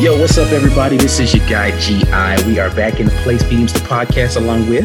[0.00, 0.96] Yo, what's up, everybody?
[0.96, 2.46] This is your guy GI.
[2.46, 4.84] We are back in the place beams the podcast along with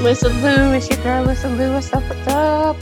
[0.00, 0.72] Listen Lou.
[0.74, 1.72] It's your girl Listen Lou.
[1.72, 2.04] What's up?
[2.04, 2.76] What's up?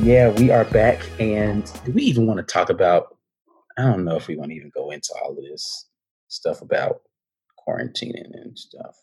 [0.00, 3.16] Yeah, we are back, and do we even want to talk about?
[3.78, 5.88] I don't know if we want to even go into all of this
[6.28, 7.00] stuff about
[7.66, 8.96] quarantining and stuff.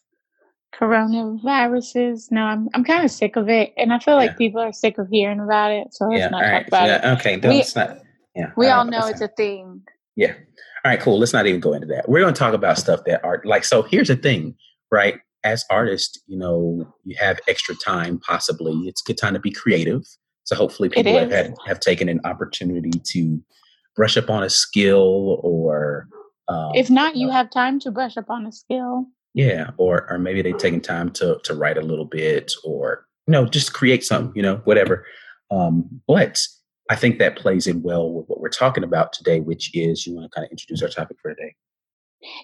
[0.79, 2.27] Coronaviruses.
[2.29, 4.37] No, I'm I'm kind of sick of it, and I feel like Yeah.
[4.37, 5.87] people are sick of hearing about it.
[5.91, 6.67] So let's yeah, not all talk right.
[6.67, 7.19] about yeah, it.
[7.19, 7.37] okay.
[7.37, 7.97] We- not.
[8.35, 9.81] Yeah, We all know it's a thing.
[10.15, 10.33] Yeah.
[10.85, 11.17] All right, cool.
[11.17, 12.07] Let's not even go into that.
[12.07, 14.53] We're going to talk about stuff that are like, so here's the thing,
[14.91, 15.15] right?
[15.43, 18.71] As artists, you know, you have extra time, possibly.
[18.87, 20.03] It's a good time to be creative.
[20.43, 23.41] So hopefully people have, had, have taken an opportunity to
[23.95, 26.07] brush up on a skill or,
[26.49, 29.07] um, If not, you uh, have time to brush up on a skill.
[29.33, 33.31] yeah, or, or maybe they've taken time to, to write a little bit or, you
[33.31, 35.03] know, just create something, you know, whatever.
[35.49, 36.45] Um, but
[36.89, 40.15] I think that plays in well with what we're talking about today, which is you
[40.15, 41.55] want to kind of introduce our topic for today.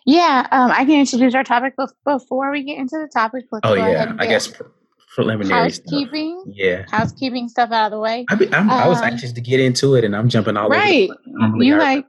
[0.06, 3.62] Yeah, um, I can introduce our topic, but before we get into the topic, let's
[3.67, 4.67] Oh yeah, I guess pre-
[5.16, 5.86] preliminary stuff.
[5.92, 8.25] housekeeping, Yeah, housekeeping stuff out of the way.
[8.30, 10.69] I, be, I'm, I was Um, anxious to get into it, and I'm jumping all
[10.69, 11.09] Right.
[11.39, 11.64] over.
[11.64, 12.06] You like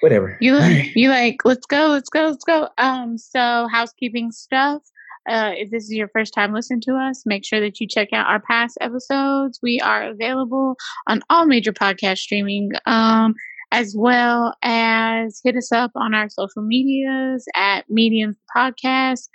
[0.00, 0.36] whatever.
[0.40, 0.92] You like, right.
[0.94, 2.68] you like, let's go, let's go, let's go.
[2.78, 4.82] Um, so housekeeping stuff.
[5.28, 8.08] Uh, if this is your first time listening to us, make sure that you check
[8.12, 9.60] out our past episodes.
[9.62, 13.34] We are available on all major podcast streaming, um,
[13.70, 19.28] as well as hit us up on our social medias at Mediums Podcast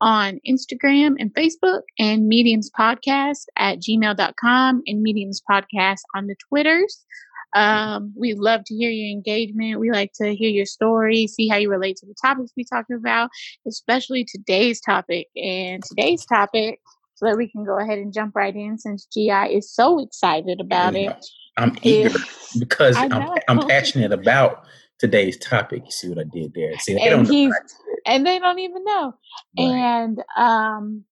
[0.00, 7.04] on Instagram and Facebook, and Mediums Podcast at gmail.com, and Mediums Podcast on the Twitters.
[7.54, 9.80] Um, we love to hear your engagement.
[9.80, 12.90] We like to hear your story, see how you relate to the topics we talked
[12.90, 13.30] about,
[13.66, 15.28] especially today's topic.
[15.36, 16.80] And today's topic,
[17.14, 20.60] so that we can go ahead and jump right in since GI is so excited
[20.60, 21.26] about Yeah, it.
[21.56, 23.12] I'm eager is- because I'm.
[23.48, 24.64] I'm passionate about
[24.98, 25.82] today's topic.
[25.84, 26.76] You see what I did there?
[26.78, 27.98] See, they don't and know I did.
[28.06, 29.14] and they don't even know.
[29.58, 29.64] Right.
[29.66, 31.04] And um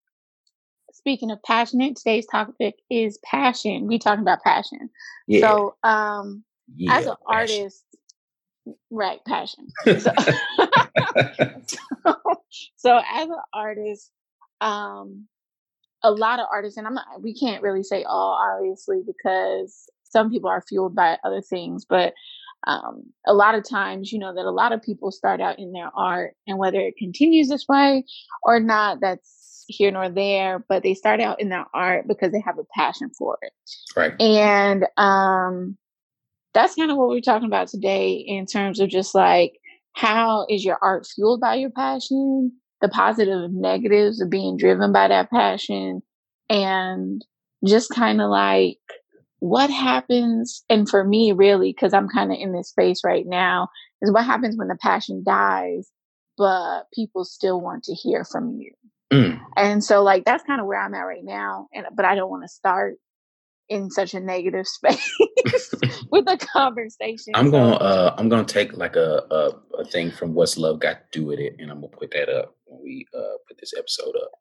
[1.03, 3.87] speaking of passionate, today's topic is passion.
[3.87, 4.89] We talking about passion.
[5.27, 7.59] yeah, So um yeah, as an passion.
[7.67, 7.83] artist,
[8.89, 9.67] right, passion.
[9.99, 10.11] So,
[12.77, 14.11] so as an artist,
[14.61, 15.27] um,
[16.03, 20.29] a lot of artists, and I'm not, we can't really say all, obviously, because some
[20.31, 22.13] people are fueled by other things, but
[22.65, 25.73] um, a lot of times, you know, that a lot of people start out in
[25.73, 28.05] their art, and whether it continues this way
[28.43, 32.41] or not, that's here nor there, but they start out in their art because they
[32.41, 33.53] have a passion for it.
[33.95, 34.19] right.
[34.21, 35.77] And um,
[36.53, 39.53] that's kind of what we're talking about today in terms of just like
[39.93, 44.91] how is your art fueled by your passion, the positive and negatives of being driven
[44.91, 46.01] by that passion,
[46.49, 47.23] and
[47.65, 48.79] just kind of like
[49.39, 50.63] what happens.
[50.69, 53.69] And for me, really, because I'm kind of in this space right now,
[54.01, 55.89] is what happens when the passion dies,
[56.37, 58.71] but people still want to hear from you.
[59.13, 61.67] Mm, And so like that's kind of where I'm at right now.
[61.73, 62.95] And but I don't want to start
[63.69, 65.11] in such a negative space
[66.11, 67.33] with the conversation.
[67.35, 71.11] I'm gonna uh, I'm gonna take like a, a a thing from what's love got
[71.11, 73.73] to do with it, and I'm gonna put that up when we uh put this
[73.77, 74.31] episode up.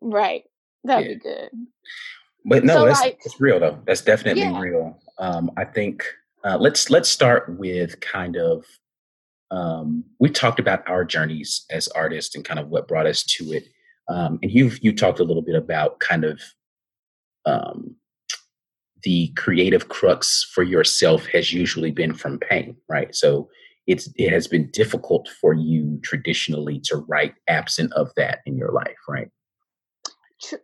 [0.00, 0.42] right.
[0.84, 1.14] That'd Yeah.
[1.14, 1.50] be good.
[2.44, 3.80] But no, So, that's like- that's real though.
[3.86, 4.60] That's definitely Yeah.
[4.60, 4.98] real.
[5.18, 6.04] Um, I think
[6.44, 8.64] uh, let's let's start with kind of
[9.52, 13.52] um, we talked about our journeys as artists and kind of what brought us to
[13.52, 13.64] it.
[14.08, 16.40] Um, and you've you talked a little bit about kind of
[17.44, 17.96] um,
[19.02, 23.14] the creative crux for yourself has usually been from pain, right?
[23.14, 23.48] So
[23.86, 28.70] it's it has been difficult for you traditionally to write absent of that in your
[28.70, 29.28] life, right?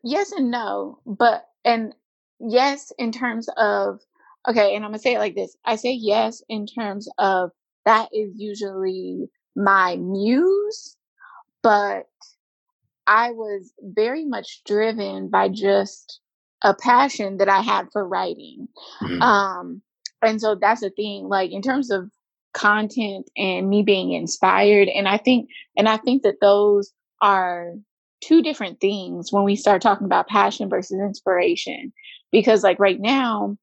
[0.03, 1.95] Yes and no, but and
[2.41, 4.01] yes in terms of
[4.49, 5.57] okay, and I'm gonna say it like this.
[5.65, 7.51] I say yes in terms of
[7.85, 10.97] that is usually my muse,
[11.63, 12.07] but
[13.09, 16.21] I was very much driven by just
[16.63, 18.69] a passion that I had for writing.
[19.03, 19.23] Mhm.
[19.23, 19.83] Um,
[20.23, 22.11] and so that's the thing, like in terms of
[22.55, 27.75] content and me being inspired, and I think and I think that those are
[28.21, 31.93] two different things when we start talking about passion versus inspiration.
[32.33, 33.57] Because like right now,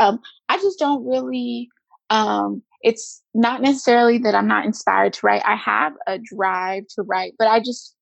[0.00, 1.68] um, I just don't really
[2.10, 5.42] um it's not necessarily that I'm not inspired to write.
[5.46, 7.94] I have a drive to write, but I just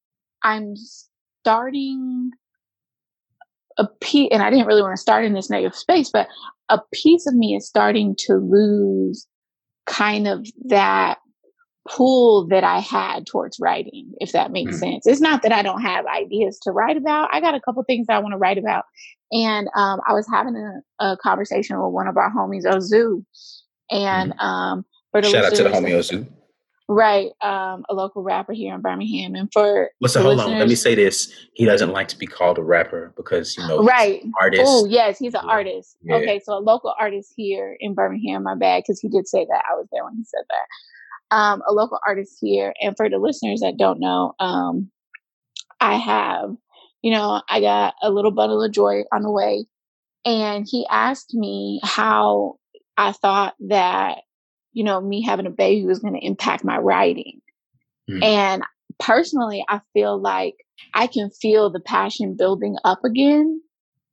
[0.43, 2.31] I'm starting
[3.79, 6.29] a piece, and I didn't really want to start in this negative space, but
[6.69, 9.27] a piece of me is starting to lose
[9.87, 11.19] kind of that
[11.89, 14.79] pull that I had towards writing, if that makes Mhm.
[14.79, 15.07] sense.
[15.07, 17.31] It's not that I don't have ideas to write about.
[17.33, 18.85] I got a couple things I want to write about.
[19.33, 23.25] And um, I was having a, a conversation with one of our homies, Ozu.
[23.91, 26.27] And um, for the Shout out to the homie Ozu.
[26.93, 27.31] Right.
[27.41, 29.37] Um, a local rapper here in Birmingham.
[29.37, 30.59] And for so hold on.
[30.59, 31.33] Let me say this.
[31.55, 34.25] He doesn't like to be called a rapper because, you know, right.
[34.41, 34.65] artist.
[34.67, 35.53] Oh, yes, he's an Yeah.
[35.53, 35.97] artist.
[36.03, 36.17] Yeah.
[36.17, 39.63] Okay, so a local artist here in Birmingham, my bad, because he did say that.
[39.71, 41.37] I was there when he said that.
[41.37, 42.75] Um, a local artist here.
[42.81, 44.91] And for the listeners that don't know, um,
[45.79, 46.51] I have,
[47.03, 49.65] you know, I got a little bundle of joy on the way.
[50.25, 52.57] And he asked me how
[52.97, 54.23] I thought that,
[54.73, 57.41] you know, me having a baby was going to impact my writing.
[58.09, 58.23] Mm.
[58.23, 58.63] And
[58.99, 60.57] personally, I feel like
[60.95, 63.61] I can feel the passion building up again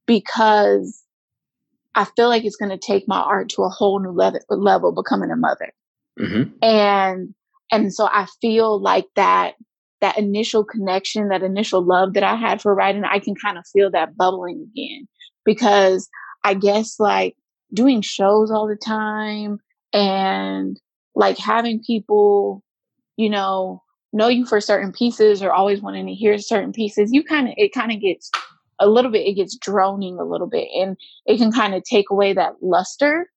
[0.05, 1.03] because
[1.95, 4.93] I feel like it's going to take my art to a whole new level, level
[4.93, 5.73] becoming a mother
[6.17, 7.33] hmm and
[7.71, 9.53] and so i feel like that
[10.01, 13.65] that initial connection that initial love that i had for writing i can kind of
[13.71, 15.07] feel that bubbling again
[15.45, 16.09] because
[16.43, 17.35] i guess like
[17.73, 19.59] doing shows all the time
[19.93, 20.79] and
[21.15, 22.63] like having people
[23.15, 23.81] you know
[24.13, 27.53] know you for certain pieces or always wanting to hear certain pieces you kind of
[27.57, 28.29] it kind of gets
[28.79, 32.09] a little bit it gets droning a little bit and it can kind of take
[32.09, 33.29] away that luster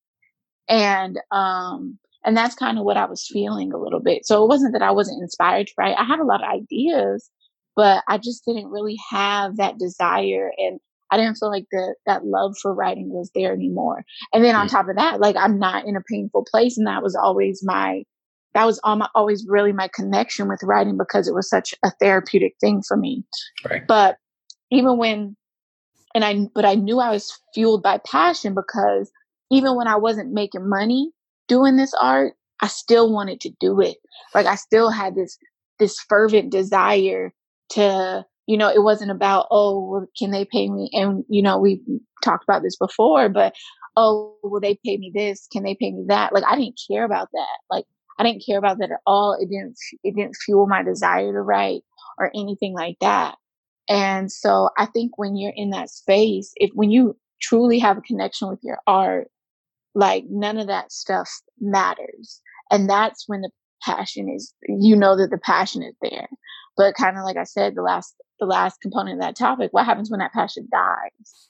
[0.69, 4.26] and um and that's kind of what I was feeling a little bit.
[4.26, 5.97] So it wasn't that I wasn't inspired to write.
[5.99, 7.31] I had a lot of ideas,
[7.76, 12.24] but I just didn't really have that desire and I didn't feel like the that
[12.24, 14.04] love for writing was there anymore.
[14.32, 14.70] And then on Mm.
[14.70, 18.04] top of that, like I'm not in a painful place and that was always my
[18.54, 21.90] that was all my, always really my connection with writing because it was such a
[22.00, 23.24] therapeutic thing for me.
[23.68, 23.86] Right.
[23.86, 24.16] But
[24.70, 25.36] even when
[26.14, 29.10] and I but I knew I was fueled by passion because
[29.50, 31.12] even when I wasn't making money
[31.48, 33.96] doing this art, I still wanted to do it.
[34.34, 35.38] Like I still had this
[35.78, 37.32] this fervent desire
[37.70, 40.91] to, you know, it wasn't about, oh, well, can they pay me?
[40.93, 41.81] And you know, we
[42.25, 43.55] talked about this before, but
[43.97, 45.47] oh, will they pay me this?
[45.52, 46.32] Can they pay me that?
[46.32, 47.58] Like I didn't care about that.
[47.70, 47.85] Like
[48.19, 49.38] I didn't care about that at all.
[49.41, 51.82] It didn't it didn't fuel my desire to write
[52.19, 53.37] or anything like that.
[53.88, 58.02] And so I think when you're in that space, if when you truly have a
[58.02, 59.29] connection with your art,
[59.94, 61.31] like none of that stuff
[61.61, 62.41] matters.
[62.73, 63.50] And that's when the
[63.82, 66.29] passion is you know that the passion is there.
[66.76, 69.84] But kind of like I said, the last the last component of that topic, what
[69.84, 71.49] happens when that passion dies?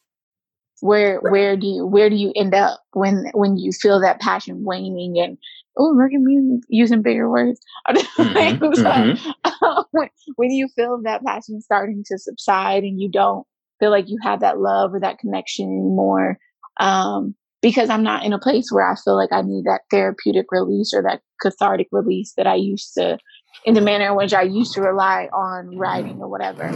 [0.81, 4.64] Where where do you where do you end up when when you feel that passion
[4.64, 5.37] waning and
[5.76, 7.61] oh we're gonna me using bigger words.
[8.19, 9.84] Mhm, It's like, mhm.
[9.90, 13.46] when, when you feel that passion starting to subside and you don't
[13.78, 16.38] feel like you have that love or that connection anymore
[16.81, 20.46] um, because i'm not in a place where i feel like i need that therapeutic
[20.50, 23.19] release or that cathartic release that i used to
[23.64, 26.70] in the manner in which i used to rely on writing or whatever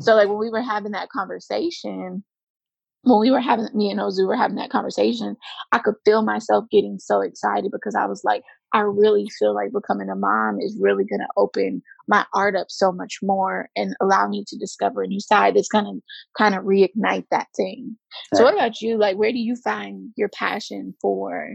[0.00, 2.24] so like when we were having that conversation
[3.04, 5.36] when we were having me and Ozu were having that conversation,
[5.72, 8.42] I could feel myself getting so excited because I was like,
[8.72, 12.66] I really feel like becoming a mom is really going to open my art up
[12.70, 16.00] so much more and allow me to discover a new side that's going to
[16.36, 17.96] kind of reignite that thing.
[18.34, 18.98] So, what about you?
[18.98, 21.54] Like, where do you find your passion for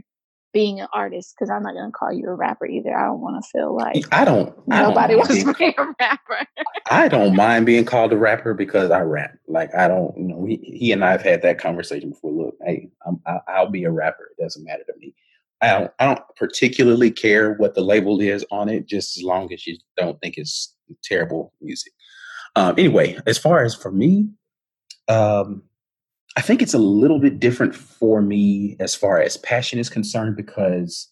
[0.54, 1.36] being an artist?
[1.36, 2.96] Because I'm not going to call you a rapper either.
[2.96, 4.54] I don't want to feel like I don't.
[4.72, 6.48] I don't nobody wants to be a rapper.
[6.90, 9.38] I don't mind being called a rapper because I rap.
[9.48, 12.32] Like I don't, you know, he, he and I have had that conversation before.
[12.32, 14.32] Look, hey, I'm, I, I'll be a rapper.
[14.38, 15.14] It doesn't matter to me.
[15.62, 19.52] I don't, I don't particularly care what the label is on it, just as long
[19.52, 21.92] as you don't think it's terrible music.
[22.56, 24.30] Um, anyway, as far as for me,
[25.08, 25.64] um,
[26.36, 30.36] I think it's a little bit different for me as far as passion is concerned
[30.36, 31.10] because,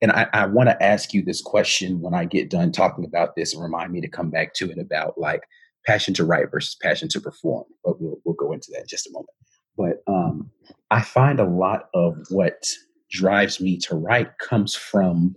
[0.00, 3.36] and I, I want to ask you this question when I get done talking about
[3.36, 5.42] this and remind me to come back to it about like
[5.86, 7.64] passion to write versus passion to perform.
[7.84, 9.28] But we'll, we'll go into that in just a moment.
[9.76, 10.50] But um,
[10.90, 12.66] I find a lot of what
[13.10, 15.34] drives me to write comes from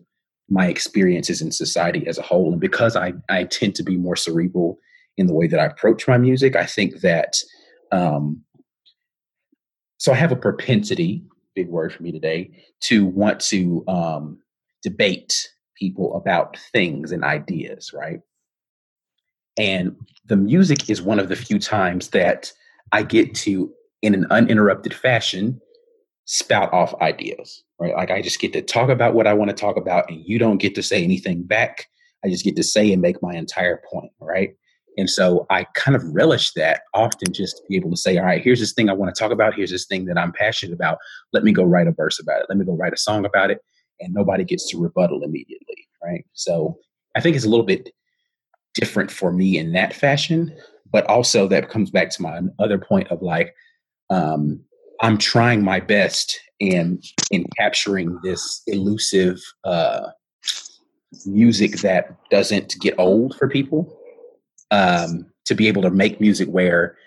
[0.49, 2.51] my experiences in society as a whole.
[2.51, 4.77] And because I, I tend to be more cerebral
[5.17, 7.35] in the way that I approach my music, I think that
[7.91, 8.41] um,
[10.03, 11.23] so I have a propensity,
[11.55, 14.37] big word for me today, to want to um,
[14.83, 15.47] debate
[15.79, 18.19] people about things and ideas, right?
[19.57, 19.95] And
[20.25, 22.51] the music is one of the few times that
[22.91, 25.61] I get to, in an uninterrupted fashion,
[26.25, 27.95] spout off ideas, right?
[27.95, 30.37] Like I just get to talk about what I want to talk about, and you
[30.37, 31.87] don't get to say anything back.
[32.25, 34.49] I just get to say and make my entire point, right?
[34.97, 38.25] And so I kind of relish that often just to be able to say, all
[38.25, 39.55] right, here's this thing I want to talk about.
[39.55, 40.97] Here's this thing that I'm passionate about.
[41.31, 42.45] Let me go write a verse about it.
[42.49, 43.59] Let me go write a song about it.
[43.99, 46.25] And nobody gets to rebuttal immediately, right?
[46.33, 46.77] So
[47.15, 47.89] I think it's a little bit
[48.73, 50.55] different for me in that fashion.
[50.91, 53.55] But also that comes back to my other point of like,
[54.09, 54.63] um,
[55.01, 60.07] I'm trying my best in in capturing this elusive uh,
[61.25, 63.99] music that doesn't get old for people.
[64.73, 66.97] Um, to be able to make music where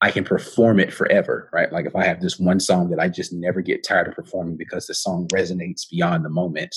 [0.00, 1.70] I can perform it forever, right?
[1.70, 4.56] Like if I have this one song that I just never get tired of performing
[4.56, 6.74] because the song resonates beyond the moment,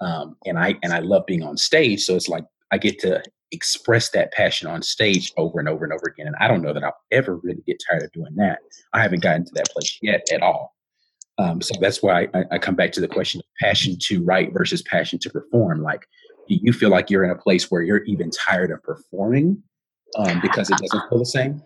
[0.00, 3.22] um, and I and I love being on stage, so it's like I get to
[3.52, 6.26] express that passion on stage over and over and over again.
[6.26, 8.58] And I don't know that I'll ever really get tired of doing that.
[8.92, 10.74] I haven't gotten to that place yet at all.
[11.38, 14.52] Um, so that's why I, I come back to the question of passion to write
[14.52, 15.82] versus passion to perform.
[15.82, 16.04] Like,
[16.48, 19.62] do you feel like you're in a place where you're even tired of performing
[20.16, 21.62] um, because it doesn't feel the same?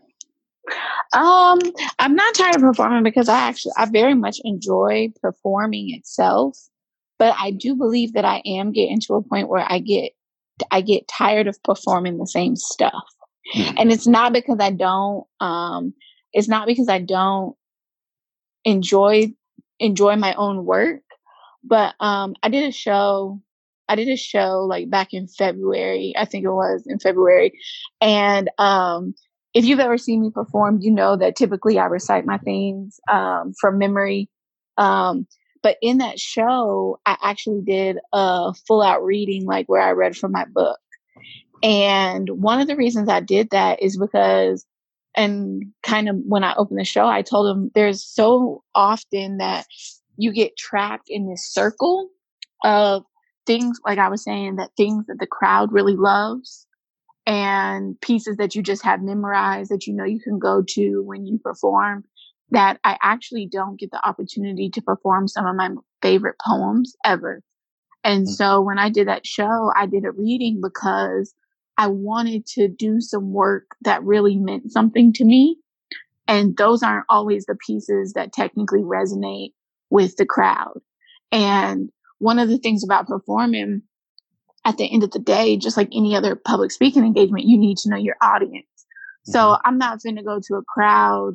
[1.13, 1.59] Um,
[1.99, 6.59] I'm not tired of performing because I actually I very much enjoy performing itself,
[7.19, 10.13] but I do believe that I am getting to a point where I get
[10.71, 13.05] I get tired of performing the same stuff.
[13.55, 13.75] Mm-hmm.
[13.79, 15.95] And it's not because I don't um
[16.33, 17.57] it's not because I don't
[18.65, 19.33] enjoy
[19.81, 21.03] enjoy my own work,
[21.63, 23.41] but um I did a show
[23.93, 27.53] I did a show like back in February, I think it was in February.
[28.01, 29.15] And um
[29.53, 33.53] if you've ever seen me perform, you know that typically I recite my things um
[33.61, 34.31] from memory.
[34.79, 35.27] Um
[35.63, 40.17] but in that show, I actually did a full out reading, like where I read
[40.17, 40.81] from my book.
[41.63, 44.67] And one of the reasons I did that is because,
[45.15, 49.67] and kind of when I opened the show, I told them there's so often that
[50.17, 52.09] you get trapped in this circle
[52.65, 53.05] of
[53.47, 56.67] things, like I was saying, that things that the crowd really loves
[57.27, 61.25] and pieces that you just have memorized that you know you can go to when
[61.25, 62.05] you perform
[62.51, 65.71] that I actually don't get the opportunity to perform some of my
[66.03, 67.43] favorite poems ever.
[68.05, 68.33] And mm-hmm.
[68.33, 71.35] so when I did that show, I did a reading because
[71.79, 75.57] I wanted to do some work that really meant something to me.
[76.29, 79.53] And those aren't always the pieces that technically resonate
[79.91, 80.79] with the crowd.
[81.31, 81.91] And
[82.23, 83.83] one of the things about performing
[84.65, 87.77] at the end of the day, just like any other public speaking engagement, you need
[87.79, 88.67] to know your audience.
[88.77, 89.33] Mm-hmm.
[89.33, 91.33] So I'm not going to go to a crowd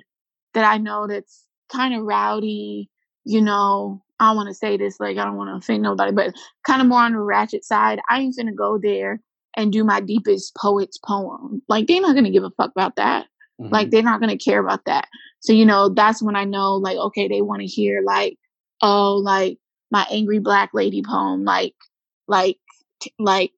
[0.53, 2.89] that I know that's kind of rowdy,
[3.25, 6.13] you know, I don't want to say this, like, I don't want to offend nobody,
[6.13, 6.33] but
[6.65, 7.99] kind of more on the ratchet side.
[8.09, 9.19] I ain't gonna go there
[9.57, 11.61] and do my deepest poet's poem.
[11.67, 13.25] Like, they're not going to give a fuck about that.
[13.59, 13.73] Mm-hmm.
[13.73, 15.07] Like, they're not going to care about that.
[15.39, 18.37] So, you know, that's when I know, like, okay, they want to hear, like,
[18.81, 19.57] oh, like
[19.91, 21.75] my angry black lady poem, like,
[22.27, 22.57] like,
[22.99, 23.53] t- like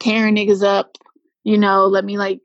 [0.00, 0.96] tearing niggas up,
[1.44, 2.40] you know, let me like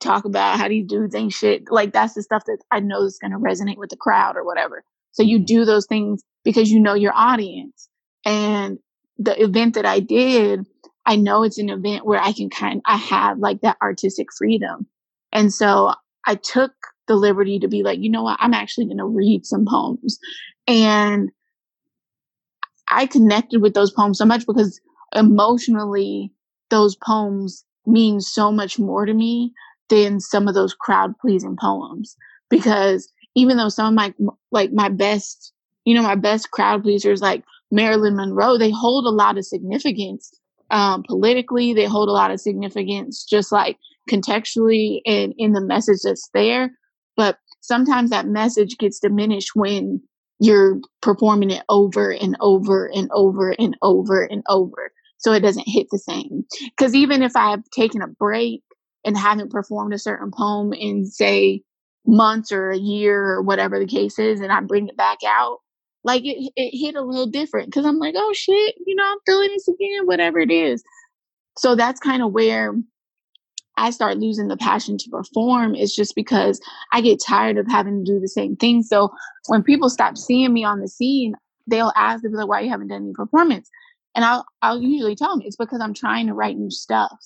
[0.00, 1.64] talk about how these dudes ain't shit.
[1.70, 4.44] Like that's the stuff that I know is going to resonate with the crowd or
[4.44, 4.84] whatever.
[5.12, 7.88] So you do those things because you know your audience.
[8.24, 8.78] And
[9.18, 10.66] the event that I did,
[11.06, 14.86] I know it's an event where I can kind I have like that artistic freedom.
[15.32, 15.92] And so
[16.26, 16.72] I took
[17.08, 20.18] the liberty to be like, you know what, I'm actually going to read some poems.
[20.66, 21.30] And
[22.92, 24.80] I connected with those poems so much because
[25.14, 26.32] emotionally
[26.70, 29.52] those poems mean so much more to me
[29.88, 32.16] than some of those crowd pleasing poems.
[32.48, 34.14] Because even though some of my
[34.50, 35.52] like my best
[35.84, 40.30] you know my best crowd pleasers like marilyn monroe they hold a lot of significance
[40.70, 43.78] um, politically they hold a lot of significance just like
[44.10, 46.70] contextually and in the message that's there.
[47.16, 50.02] But sometimes that message gets diminished when
[50.42, 55.68] you're performing it over and over and over and over and over so it doesn't
[55.68, 56.44] hit the same
[56.76, 58.62] because even if i've taken a break
[59.04, 61.62] and haven't performed a certain poem in say
[62.06, 65.58] months or a year or whatever the case is and I bring it back out,
[66.04, 69.18] like it it hit a little different because I'm like, oh shit, you know, I'm
[69.26, 70.82] feeling this again, whatever it is.
[71.58, 72.74] So that's kind of where
[73.76, 76.60] I start losing the passion to perform is just because
[76.92, 78.82] I get tired of having to do the same thing.
[78.82, 79.10] So
[79.46, 81.34] when people stop seeing me on the scene,
[81.66, 83.70] they'll ask, they'll like, why you haven't done any performance?
[84.14, 87.18] And I'll I'll usually tell them it's because I'm trying to write new stuff.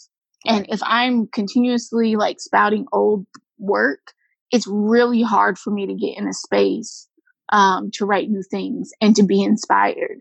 [0.46, 3.26] And if I'm continuously like spouting old
[3.58, 4.12] work,
[4.52, 7.08] it's really hard for me to get in a space
[7.48, 10.20] um, to write new things and to be inspired.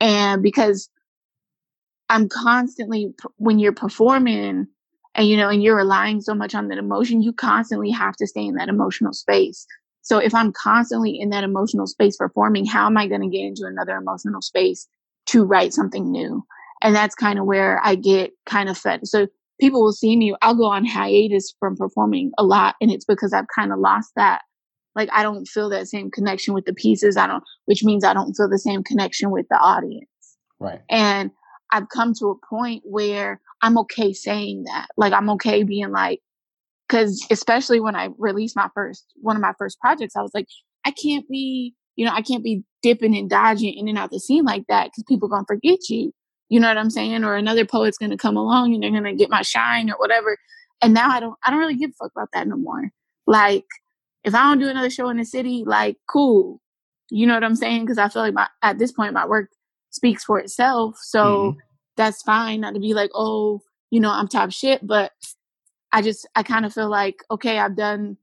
[0.00, 0.90] And because
[2.08, 4.66] I'm constantly, when you're performing
[5.14, 8.26] and, you know, and you're relying so much on that emotion, you constantly have to
[8.26, 9.66] stay in that emotional space.
[10.02, 13.44] So if I'm constantly in that emotional space performing, how am I going to get
[13.44, 14.88] into another emotional space
[15.26, 16.44] to write something new?
[16.82, 19.06] And that's kind of where I get kind of fed.
[19.06, 19.28] So
[19.60, 22.74] people will see me, I'll go on hiatus from performing a lot.
[22.80, 24.42] And it's because I've kind of lost that.
[24.96, 27.16] Like, I don't feel that same connection with the pieces.
[27.16, 30.08] I don't, which means I don't feel the same connection with the audience.
[30.58, 30.80] Right.
[30.90, 31.30] And
[31.70, 34.88] I've come to a point where I'm okay saying that.
[34.96, 36.20] Like, I'm okay being like,
[36.88, 40.46] because especially when I released my first, one of my first projects, I was like,
[40.84, 44.20] I can't be, you know, I can't be dipping and dodging in and out the
[44.20, 46.12] scene like that because people gonna forget you
[46.48, 47.24] You know what I'm saying?
[47.24, 50.36] Or another poet's gonna come along and they're gonna get my shine or whatever.
[50.82, 52.90] And now I don't I don't really give a fuck about that no more.
[53.26, 53.64] Like
[54.24, 56.60] if I don't do another show in the city, like cool.
[57.10, 57.84] You know what I'm saying?
[57.84, 59.48] Because I feel like my at this point my work
[59.90, 60.96] speaks for itself.
[61.00, 61.58] So mm-hmm.
[61.96, 62.60] That's fine.
[62.60, 65.12] Not to be like, oh, you know, I'm top shit, but
[65.92, 68.16] I just I kind of feel like, okay, I've done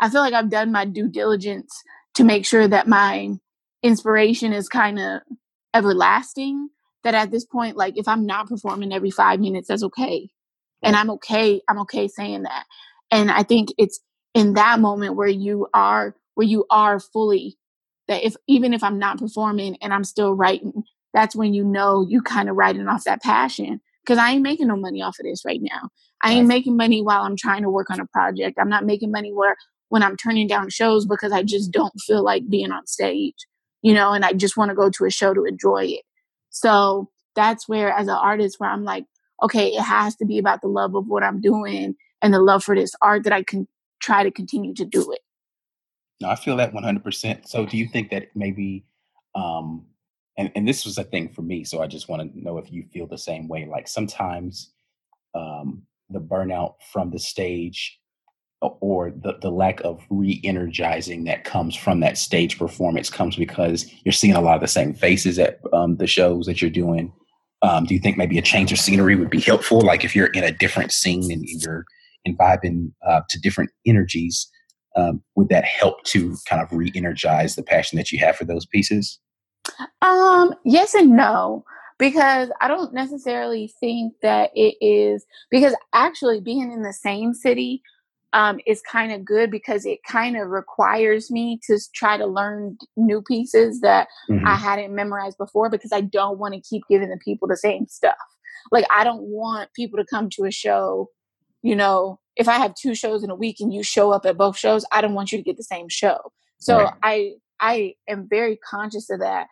[0.00, 1.82] I feel like I've done my due diligence
[2.14, 3.30] to make sure that my
[3.82, 5.22] inspiration is kind of
[5.74, 6.68] everlasting.
[7.04, 10.30] That at this point, like if I'm not performing every five minutes, that's okay.
[10.82, 12.64] And I'm okay, I'm okay saying that.
[13.10, 14.00] And I think it's
[14.34, 17.56] in that moment where you are where you are fully
[18.08, 20.84] that if even if I'm not performing and I'm still writing,
[21.14, 23.80] that's when you know you kind of writing off that passion.
[24.06, 25.90] Cause I ain't making no money off of this right now.
[26.22, 28.58] I ain't making money while I'm trying to work on a project.
[28.58, 29.56] I'm not making money where
[29.88, 33.46] when I'm turning down shows because I just don't feel like being on stage,
[33.82, 36.02] you know, and I just want to go to a show to enjoy it.
[36.50, 39.04] So that's where, as an artist, where I'm like,
[39.42, 42.64] okay, it has to be about the love of what I'm doing and the love
[42.64, 43.68] for this art that I can
[44.00, 45.20] try to continue to do it.
[46.20, 47.46] No, I feel that 100%.
[47.46, 48.84] So do you think that maybe,
[49.36, 49.86] um,
[50.38, 52.72] and, and this was a thing for me, so I just want to know if
[52.72, 53.66] you feel the same way.
[53.66, 54.72] Like sometimes
[55.34, 57.98] um, the burnout from the stage
[58.60, 64.12] or the, the lack of re-energizing that comes from that stage performance comes because you're
[64.12, 67.12] seeing a lot of the same faces at um, the shows that you're doing
[67.62, 70.26] um, do you think maybe a change of scenery would be helpful like if you're
[70.28, 71.84] in a different scene and you're
[72.40, 74.50] vibing uh, to different energies
[74.96, 78.66] um, would that help to kind of re-energize the passion that you have for those
[78.66, 79.20] pieces
[80.02, 81.64] um yes and no
[81.98, 87.82] because I don't necessarily think that it is because actually being in the same city
[88.32, 92.76] um, is kind of good because it kind of requires me to try to learn
[92.96, 94.46] new pieces that mm-hmm.
[94.46, 97.86] I hadn't memorized before because I don't want to keep giving the people the same
[97.86, 98.16] stuff.
[98.70, 101.08] Like I don't want people to come to a show,
[101.62, 104.36] you know, if I have two shows in a week and you show up at
[104.36, 106.18] both shows, I don't want you to get the same show.
[106.58, 106.94] So right.
[107.02, 109.48] I I am very conscious of that.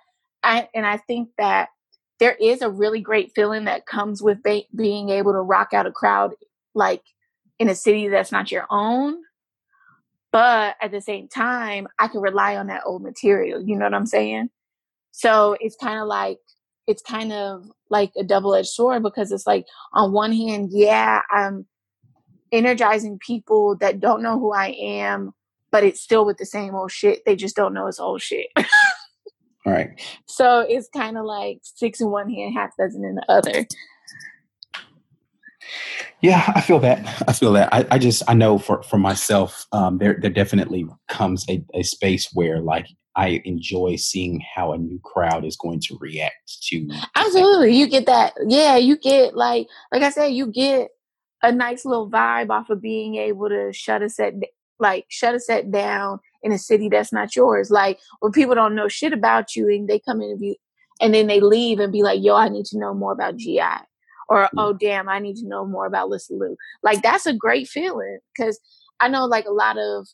[0.46, 1.70] I, and I think that
[2.20, 5.86] there is a really great feeling that comes with ba- being able to rock out
[5.86, 6.34] a crowd
[6.74, 7.02] like
[7.58, 9.16] in a city that's not your own.
[10.30, 13.60] But at the same time, I can rely on that old material.
[13.60, 14.50] You know what I'm saying?
[15.10, 16.38] So it's kind of like,
[16.86, 21.22] it's kind of like a double edged sword because it's like, on one hand, yeah,
[21.30, 21.66] I'm
[22.52, 25.32] energizing people that don't know who I am,
[25.72, 27.24] but it's still with the same old shit.
[27.24, 28.48] They just don't know it's old shit.
[29.72, 29.90] right.
[30.26, 33.66] So it's kind of like six in one hand, half dozen in the other.
[36.20, 37.24] Yeah, I feel that.
[37.28, 37.72] I feel that.
[37.72, 41.82] I, I just I know for for myself, um, there there definitely comes a, a
[41.82, 46.88] space where like I enjoy seeing how a new crowd is going to react to.
[47.14, 48.34] Absolutely, you get that.
[48.46, 50.90] Yeah, you get like like I said, you get
[51.42, 54.34] a nice little vibe off of being able to shut a set
[54.78, 57.70] like shut a set down in a city that's not yours.
[57.70, 60.56] Like when people don't know shit about you and they come in and
[60.98, 63.60] and then they leave and be like, "Yo, I need to know more about GI."
[64.28, 67.68] or oh damn i need to know more about lisa lou like that's a great
[67.68, 68.58] feeling because
[69.00, 70.06] i know like a lot of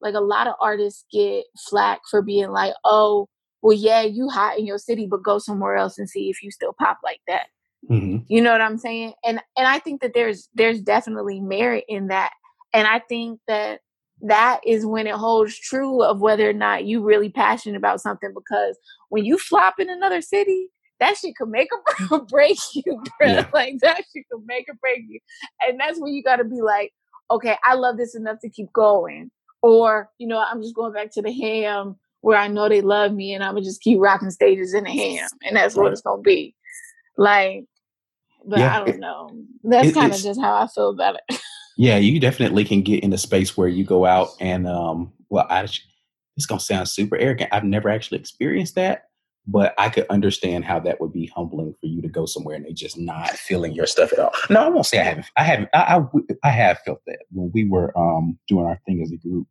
[0.00, 3.28] like a lot of artists get flack for being like oh
[3.62, 6.50] well yeah you hot in your city but go somewhere else and see if you
[6.50, 7.46] still pop like that
[7.88, 8.18] mm-hmm.
[8.28, 12.08] you know what i'm saying and and i think that there's there's definitely merit in
[12.08, 12.32] that
[12.72, 13.80] and i think that
[14.22, 18.32] that is when it holds true of whether or not you really passionate about something
[18.34, 18.78] because
[19.08, 20.68] when you flop in another city
[21.00, 21.68] that shit could make
[22.10, 23.28] or break you, bro.
[23.28, 23.46] Yeah.
[23.52, 25.18] Like that shit could make or break you.
[25.66, 26.92] And that's when you gotta be like,
[27.30, 29.30] okay, I love this enough to keep going.
[29.62, 33.12] Or, you know, I'm just going back to the ham where I know they love
[33.12, 35.28] me and I'm gonna just keep rocking stages in the ham.
[35.42, 36.54] And that's what it's gonna be.
[37.16, 37.64] Like,
[38.46, 39.30] but yeah, I don't know.
[39.64, 41.40] That's kind of just how I feel about it.
[41.80, 45.46] yeah, you definitely can get in a space where you go out and um well
[45.48, 45.62] I
[46.36, 47.50] it's gonna sound super arrogant.
[47.52, 49.04] I've never actually experienced that
[49.46, 52.64] but I could understand how that would be humbling for you to go somewhere and
[52.64, 54.32] they just not feeling your stuff at all.
[54.48, 55.26] No, I won't say I haven't.
[55.36, 55.68] I haven't.
[55.74, 59.16] I, I, I have felt that when we were um, doing our thing as a
[59.16, 59.46] group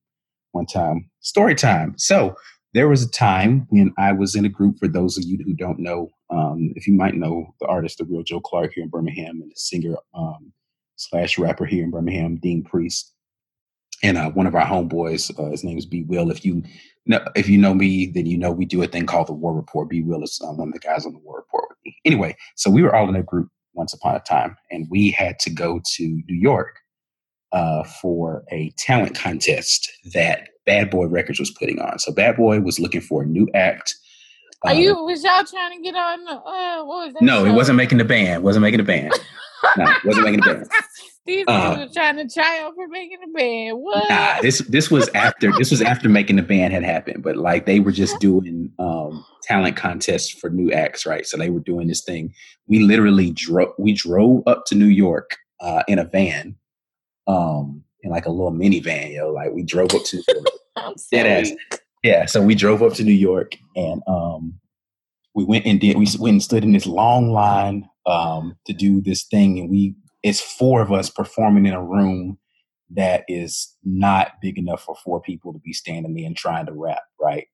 [0.51, 1.09] one time.
[1.21, 1.95] Story time.
[1.97, 2.35] So
[2.73, 4.77] there was a time when I was in a group.
[4.79, 8.05] For those of you who don't know, um, if you might know the artist, the
[8.05, 10.53] real Joe Clark here in Birmingham, and the singer um,
[10.99, 13.13] slash rapper here in Birmingham, Dean Priest
[14.03, 16.31] and uh, one of our homeboys, uh, his name is B Will.
[16.31, 16.63] If you
[17.05, 19.53] know, if you know me, then you know we do a thing called the War
[19.53, 19.89] Report.
[19.89, 21.97] B Will is um, one of the guys on the War Report with me.
[22.05, 25.37] Anyway, so we were all in a group once upon a time, and we had
[25.39, 26.79] to go to New York
[27.51, 31.99] uh, for a talent contest that Bad Boy Records was putting on.
[31.99, 33.95] So Bad Boy was looking for a new act
[34.63, 36.27] Are you um, was y'all trying to get on?
[36.27, 37.21] Uh, what was that?
[37.21, 37.51] No, show?
[37.51, 38.43] it wasn't making the band.
[38.43, 39.11] Wasn't making the band.
[39.77, 40.69] no, it wasn't making the band.
[41.25, 43.77] These uh, were trying to try out for making the band.
[43.77, 44.09] What?
[44.09, 47.21] Nah, this this was after this was after making the band had happened.
[47.21, 51.27] But like they were just doing um, talent contests for new acts, right?
[51.27, 52.33] So they were doing this thing.
[52.67, 53.73] We literally drove.
[53.77, 56.55] We drove up to New York uh, in a van,
[57.27, 59.31] um, in like a little minivan, yo.
[59.31, 60.23] Like we drove up to
[61.11, 61.51] dead ass.
[62.03, 64.59] Yeah, so we drove up to New York and um,
[65.35, 69.01] we went and did we went and stood in this long line um, to do
[69.01, 72.37] this thing, and we it's four of us performing in a room
[72.91, 76.73] that is not big enough for four people to be standing there and trying to
[76.73, 77.47] rap, right?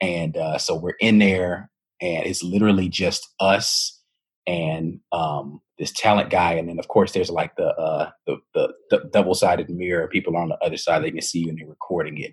[0.00, 4.00] And uh, so we're in there, and it's literally just us
[4.46, 8.72] and um, this talent guy, and then of course there's like the uh, the, the,
[8.90, 10.08] the double sided mirror.
[10.08, 12.32] People on the other side they can see you and they're recording it.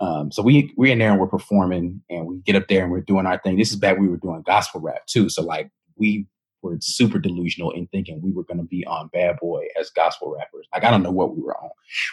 [0.00, 2.90] Um, so we we're in there and we're performing, and we get up there and
[2.90, 3.56] we're doing our thing.
[3.56, 5.28] This is back we were doing gospel rap too.
[5.28, 6.26] So like we
[6.62, 10.34] were super delusional in thinking we were going to be on Bad Boy as gospel
[10.36, 10.66] rappers.
[10.74, 11.70] Like I don't know what we were on.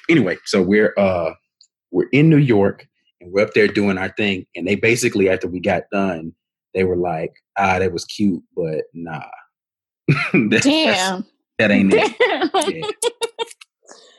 [0.09, 1.33] Anyway, so we're uh
[1.91, 2.87] we're in New York
[3.21, 4.45] and we're up there doing our thing.
[4.55, 6.33] And they basically after we got done,
[6.73, 9.25] they were like, ah, that was cute, but nah.
[10.07, 11.25] that, Damn.
[11.57, 12.13] That ain't Damn.
[12.19, 12.95] it.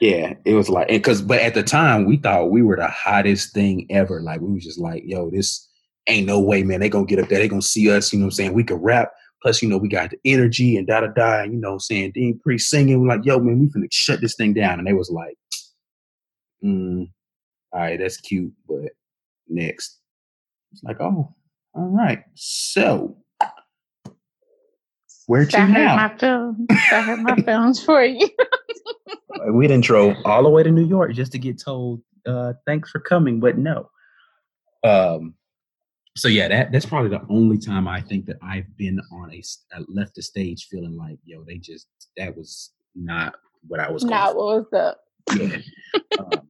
[0.01, 0.09] Yeah.
[0.11, 0.35] yeah.
[0.45, 3.87] it was like, because, but at the time, we thought we were the hottest thing
[3.91, 4.21] ever.
[4.21, 5.69] Like, we was just like, yo, this
[6.09, 6.81] ain't no way, man.
[6.81, 7.39] They gonna get up there.
[7.39, 8.13] They gonna see us.
[8.13, 8.55] You know what I'm saying?
[8.55, 9.13] We could rap.
[9.43, 11.43] Plus, you know, we got the energy and da da da.
[11.43, 13.01] You know, saying Dean Priest singing.
[13.01, 14.79] We're like, yo, man, we finna shut this thing down.
[14.79, 15.37] And they was like,
[16.65, 17.09] mm,
[17.73, 18.93] all right, that's cute, but
[19.49, 19.99] next.
[20.73, 21.35] It's like, oh,
[21.75, 22.25] all right.
[22.35, 23.17] So,
[25.27, 25.97] where to that now?
[25.97, 26.67] Hurt my feelings.
[26.69, 28.29] That hurt my feelings for you.
[29.53, 32.91] we didn't drove all the way to New York just to get told, uh, thanks
[32.91, 33.91] for coming, but no.
[34.85, 35.35] Um,
[36.19, 39.43] so yeah, that that's probably the only time I think that I've been on a
[39.77, 43.35] uh, left the stage feeling like, yo, they just that was not
[43.67, 44.05] what I was.
[44.05, 45.01] Not what was up.
[45.37, 45.59] Yeah.
[46.19, 46.49] um,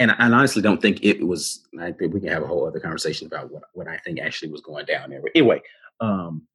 [0.00, 1.66] and I honestly don't think it was.
[1.80, 4.50] I think we can have a whole other conversation about what what I think actually
[4.50, 5.20] was going down there.
[5.20, 5.60] But anyway,
[6.00, 6.46] um,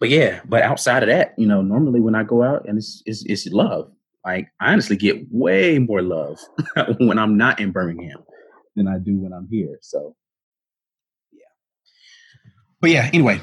[0.00, 3.02] but yeah, but outside of that, you know, normally when I go out and it's
[3.04, 3.90] it's, it's love.
[4.24, 6.38] Like I honestly get way more love
[6.98, 8.24] when I'm not in Birmingham
[8.76, 9.78] than I do when I'm here.
[9.82, 10.16] So
[12.80, 13.40] but yeah, anyway,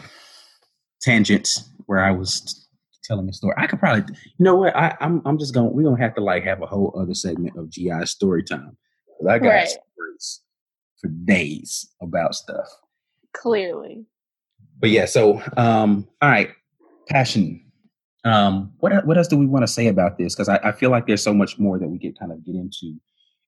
[1.02, 2.68] tangents where I was
[3.04, 3.54] telling a story.
[3.58, 4.76] I could probably, you know what?
[4.76, 7.14] I, am I'm, I'm just gonna we're gonna have to like have a whole other
[7.14, 9.68] segment of GI story time because I got right.
[9.68, 10.42] stories
[11.00, 12.68] for days about stuff.
[13.34, 14.06] Clearly.
[14.80, 16.50] But yeah, so um, all right,
[17.10, 17.62] passion.
[18.24, 20.36] Um, what what else do we want to say about this?
[20.36, 22.56] Because I, I feel like there's so much more that we could kind of get
[22.56, 23.00] into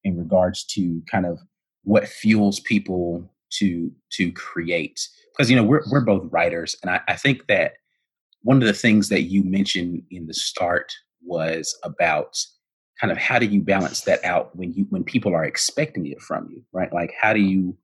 [0.04, 1.40] in regards to kind of
[1.84, 7.02] what fuels people to to create because you know we're we're both writers, and I,
[7.08, 7.74] I think that
[8.42, 12.38] one of the things that you mentioned in the start was about
[13.00, 16.22] kind of how do you balance that out when you when people are expecting it
[16.22, 16.92] from you, right?
[16.94, 17.78] Like how do you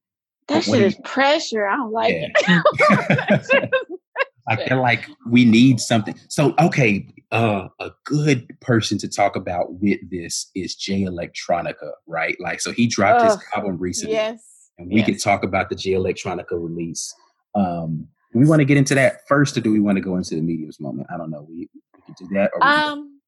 [0.48, 1.68] that shit is pressure.
[1.68, 2.62] I don't like yeah.
[2.68, 3.72] it.
[4.48, 6.20] I feel like we need something.
[6.28, 12.36] So, okay, uh, a good person to talk about with this is Jay Electronica, right?
[12.40, 14.16] Like, so he dropped his album recently.
[14.16, 14.53] Yes.
[14.78, 15.06] And we yes.
[15.06, 17.14] could talk about the Jay Electronica release.
[17.56, 20.18] Um, do we want to get into that first, or do we want to go
[20.18, 21.08] into the mediums moment?
[21.14, 21.46] I don't know.
[21.48, 22.52] We, we can do that.
[22.62, 23.20] um,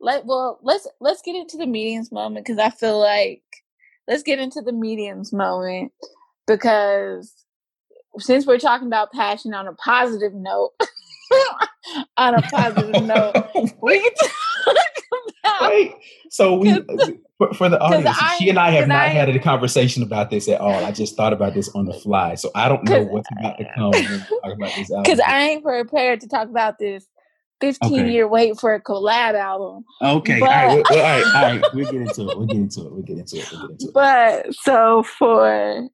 [0.00, 3.42] let well let's let's get into the mediums moment because I feel like
[4.06, 5.92] let's get into the mediums moment
[6.46, 7.32] because
[8.18, 10.72] since we're talking about passion on a positive note,
[12.16, 13.34] on a positive note,
[13.82, 14.30] we can talk
[15.68, 15.94] Wait,
[16.30, 16.72] so we
[17.38, 20.30] for, for the audience, I, she and I have not I, had a conversation about
[20.30, 20.84] this at all.
[20.84, 23.66] I just thought about this on the fly, so I don't know what's about to
[23.74, 23.92] come.
[25.02, 27.06] Because I ain't prepared to talk about this
[27.60, 28.12] 15 okay.
[28.12, 29.84] year wait for a collab album.
[30.02, 31.62] Okay, but, all, right, all right, all right.
[31.74, 32.38] We'll get into it.
[32.38, 32.92] We'll get into it.
[32.92, 33.48] We'll get into it.
[33.52, 33.94] We'll get into it.
[33.94, 35.88] But so for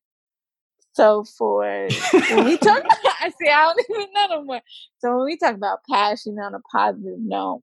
[0.93, 1.89] so for
[2.31, 4.61] when we talk, about, I see I don't even know no more.
[4.99, 7.63] So when we talk about passion on a positive note,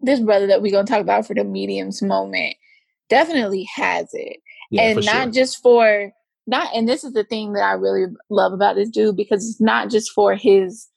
[0.00, 2.56] this brother that we're gonna talk about for the mediums moment
[3.08, 4.38] definitely has it.
[4.70, 5.32] Yeah, and not sure.
[5.32, 6.12] just for
[6.46, 9.60] not and this is the thing that I really love about this dude because it's
[9.60, 10.88] not just for his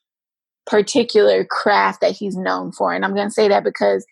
[0.66, 2.94] particular craft that he's known for.
[2.94, 4.06] And I'm gonna say that because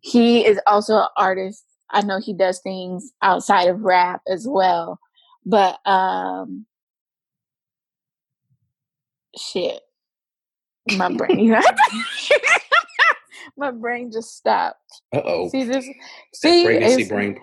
[0.00, 1.64] he is also an artist.
[1.90, 5.00] I know he does things outside of rap as well.
[5.44, 6.66] But um
[9.36, 9.80] shit.
[10.96, 11.54] My brain
[13.58, 15.02] my brain just stopped.
[15.14, 15.48] Uh oh.
[15.50, 15.86] See this?
[16.34, 17.38] See, pregnancy brain,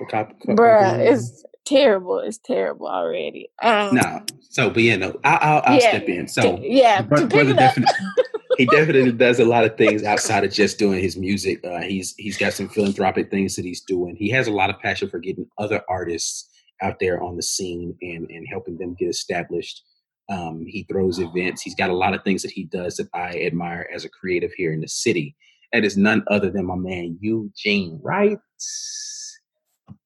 [0.47, 2.19] bruh, it's terrible.
[2.19, 3.49] It's terrible already.
[3.61, 4.23] Um, no.
[4.49, 5.89] So, but yeah, no, I, I'll, I'll Yeah.
[5.89, 6.27] step in.
[6.27, 7.95] So, yeah, Bro- to brother definitely
[8.57, 11.63] he definitely does a lot of things outside of just doing his music.
[11.65, 14.15] Uh, he's he's got some philanthropic things that he's doing.
[14.15, 16.49] He has a lot of passion for getting other artists
[16.81, 19.83] out there on the scene and and helping them get established.
[20.29, 21.61] Um, he throws events.
[21.61, 24.51] He's got a lot of things that he does that I admire as a creative
[24.53, 25.35] here in the city.
[25.73, 28.37] That is none other than my man Eugene Wright.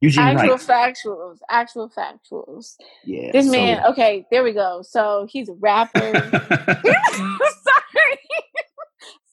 [0.02, 0.96] Eugene actual Wright.
[0.96, 2.76] factuals, actual factuals.
[3.06, 3.32] Yeah.
[3.32, 4.82] This so- man, okay, there we go.
[4.82, 6.00] So he's a rapper.
[6.90, 8.20] Sorry.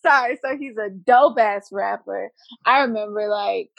[0.02, 0.38] Sorry.
[0.42, 2.30] So he's a dope ass rapper.
[2.64, 3.70] I remember like,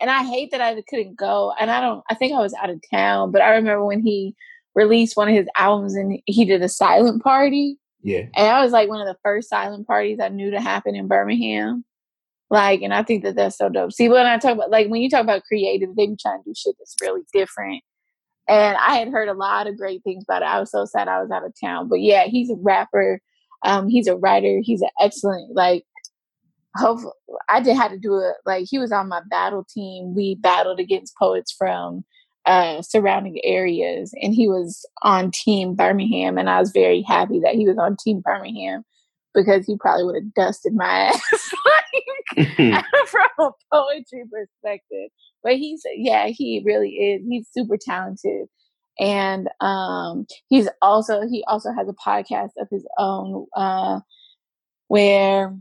[0.00, 1.52] and I hate that I couldn't go.
[1.58, 4.34] And I don't, I think I was out of town, but I remember when he
[4.74, 7.78] released one of his albums and he did a silent party.
[8.02, 8.20] yeah.
[8.20, 11.08] And that was like one of the first silent parties I knew to happen in
[11.08, 11.84] Birmingham.
[12.50, 13.92] Like, and I think that that's so dope.
[13.92, 16.48] See, when I talk about, like, when you talk about creative, they be trying to
[16.48, 17.82] do shit that's really different.
[18.48, 20.46] And I had heard a lot of great things about it.
[20.46, 21.88] I was so sad I was out of town.
[21.88, 23.20] But yeah, he's a rapper.
[23.64, 24.60] Um, he's a writer.
[24.62, 25.84] He's an excellent, like,
[26.76, 27.00] hope
[27.50, 28.36] I did had to do it.
[28.46, 30.14] Like, he was on my battle team.
[30.14, 32.04] We battled against poets from
[32.46, 36.38] uh, surrounding areas, and he was on Team Birmingham.
[36.38, 38.84] And I was very happy that he was on Team Birmingham
[39.38, 41.52] because he probably would have dusted my ass
[42.36, 45.10] like, from a poetry perspective.
[45.42, 47.22] But he's yeah, he really is.
[47.28, 48.48] He's super talented.
[48.98, 54.00] And um he's also he also has a podcast of his own uh
[54.88, 55.56] where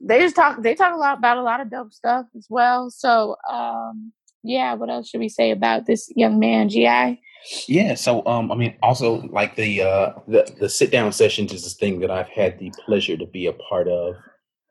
[0.00, 2.90] they just talk they talk a lot about a lot of dope stuff as well.
[2.90, 7.20] So um yeah, what else should we say about this young man, GI?
[7.68, 11.64] Yeah, so um, I mean, also like the uh, the the sit down sessions is
[11.64, 14.14] this thing that I've had the pleasure to be a part of,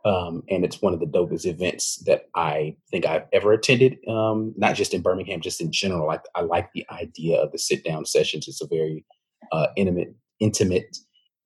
[0.06, 3.98] um, and it's one of the dopest events that I think I've ever attended.
[4.08, 6.08] Um, not just in Birmingham, just in general.
[6.08, 8.48] Like I like the idea of the sit down sessions.
[8.48, 9.06] It's a very
[9.52, 10.98] uh, intimate, intimate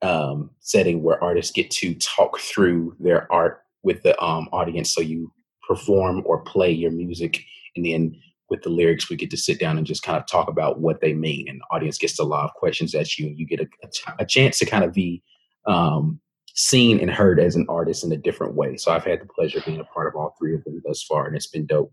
[0.02, 4.92] um, setting where artists get to talk through their art with the um, audience.
[4.94, 5.32] So you
[5.66, 7.42] perform or play your music,
[7.76, 10.48] and then with the lyrics, we get to sit down and just kind of talk
[10.48, 13.38] about what they mean, and the audience gets a lot of questions at you, and
[13.38, 15.22] you get a, a, a chance to kind of be
[15.66, 16.20] um,
[16.54, 18.76] seen and heard as an artist in a different way.
[18.76, 21.02] So I've had the pleasure of being a part of all three of them thus
[21.02, 21.92] far, and it's been dope.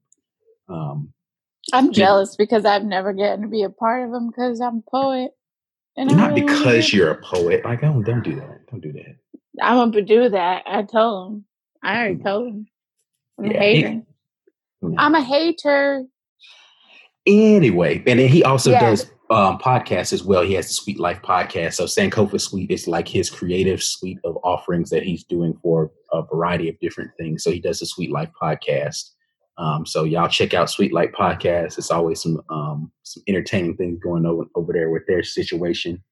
[0.69, 1.13] Um,
[1.71, 4.91] I'm jealous because I've never gotten to be a part of them because I'm a
[4.91, 5.31] poet.
[5.95, 9.15] And not really because you're a poet, like don't don't do that, don't do that.
[9.61, 10.63] I'm gonna do that.
[10.65, 11.45] I told him.
[11.83, 12.67] I already told him.
[13.37, 14.01] I'm Yeah, hater.
[14.91, 14.95] Yeah.
[14.99, 16.03] I'm a hater.
[17.25, 18.89] Anyway, and then he also Yeah.
[18.89, 20.43] does um, podcasts as well.
[20.43, 21.73] He has the Sweet Life podcast.
[21.75, 26.21] So Sankofa Suite is like his creative suite of offerings that he's doing for a
[26.21, 27.43] variety of different things.
[27.43, 29.11] So he does the Sweet Life podcast.
[29.57, 31.77] Um, so y'all check out Sweet Life podcast.
[31.77, 36.03] It's always some um, some entertaining things going over over there with their situation.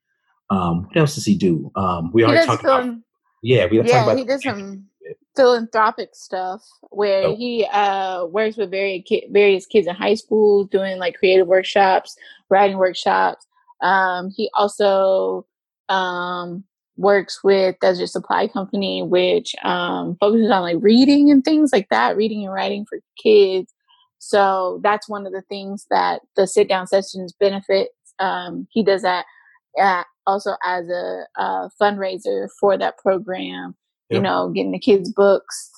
[0.49, 1.71] Um, what else does he do?
[1.75, 2.95] Um, we He already talked about.
[3.43, 4.17] Yeah, we talked yeah, about.
[4.17, 4.87] he does some
[5.35, 7.35] philanthropic stuff where Oh.
[7.35, 12.15] he uh works with various ki- various kids in high schools doing like creative workshops,
[12.49, 13.45] writing workshops.
[13.81, 15.45] Um, he also
[15.89, 16.63] um
[16.97, 22.17] works with Desert Supply Company, which um focuses on like reading and things like that,
[22.17, 23.73] reading and writing for kids.
[24.19, 27.89] So that's one of the things that the sit down sessions benefits.
[28.19, 29.25] Um, he does that
[29.81, 33.75] uh, also as a, uh fundraiser for that program
[34.11, 34.23] you Yep.
[34.23, 35.71] know, getting the kids books,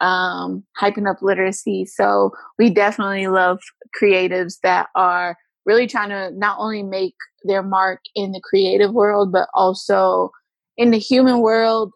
[0.00, 1.84] um, hyping up literacy.
[1.86, 3.60] So we definitely love
[4.00, 9.32] creatives that are really trying to not only make their mark in the creative world,
[9.32, 10.30] but also
[10.76, 11.92] in the human world,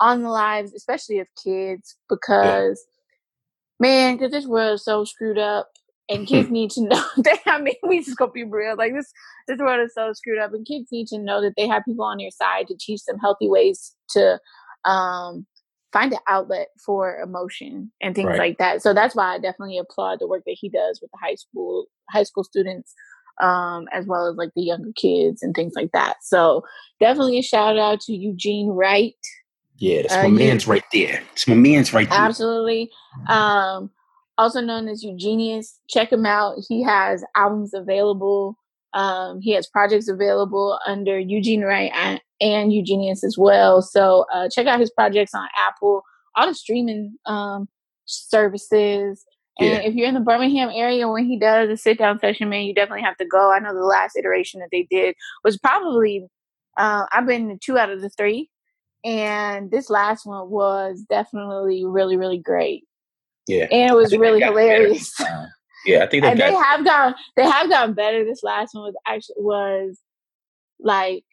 [0.00, 2.84] on the lives, especially of kids, because
[3.80, 5.70] man, because this world is so screwed up.
[6.10, 8.76] And kids need to know that I mean we just gonna be real.
[8.76, 9.10] Like this
[9.48, 12.04] this world is so screwed up and kids need to know that they have people
[12.04, 14.38] on their side to teach them healthy ways to
[14.84, 15.46] um,
[15.92, 18.38] find an outlet for emotion and things Right.
[18.38, 18.82] like that.
[18.82, 21.86] So that's why I definitely applaud the work that he does with the high school
[22.10, 22.92] high school students,
[23.40, 26.16] um, as well as like the younger kids and things like that.
[26.22, 26.64] So
[27.00, 29.14] definitely a shout out to Eugene Wright.
[29.78, 31.22] Yeah, that's Uh, my man's right there.
[31.32, 32.18] It's my man's right there.
[32.18, 32.90] Absolutely.
[33.28, 33.90] Um,
[34.38, 35.78] also known as Eugenius.
[35.88, 36.56] Check him out.
[36.68, 38.56] He has albums available.
[38.92, 41.90] Um, he has projects available under Eugene Wright
[42.40, 43.80] and, Eugenius as well.
[43.82, 46.02] So uh, check out his projects on Apple,
[46.36, 47.68] all the streaming um,
[48.06, 49.24] services.
[49.60, 49.78] And Yeah.
[49.88, 52.74] if you're in the Birmingham area when he does a sit down session, man, you
[52.74, 53.52] definitely have to go.
[53.52, 56.26] I know the last iteration that they did was probably,
[56.76, 58.50] uh, I've been to two out of the three.
[59.04, 62.84] And this last one was definitely really, really great
[63.46, 63.66] Yeah.
[63.70, 65.14] and it was really hilarious.
[65.86, 68.24] Yeah, I think and got- they have gone they have gotten better.
[68.24, 70.00] This last one was actually was
[70.80, 71.24] like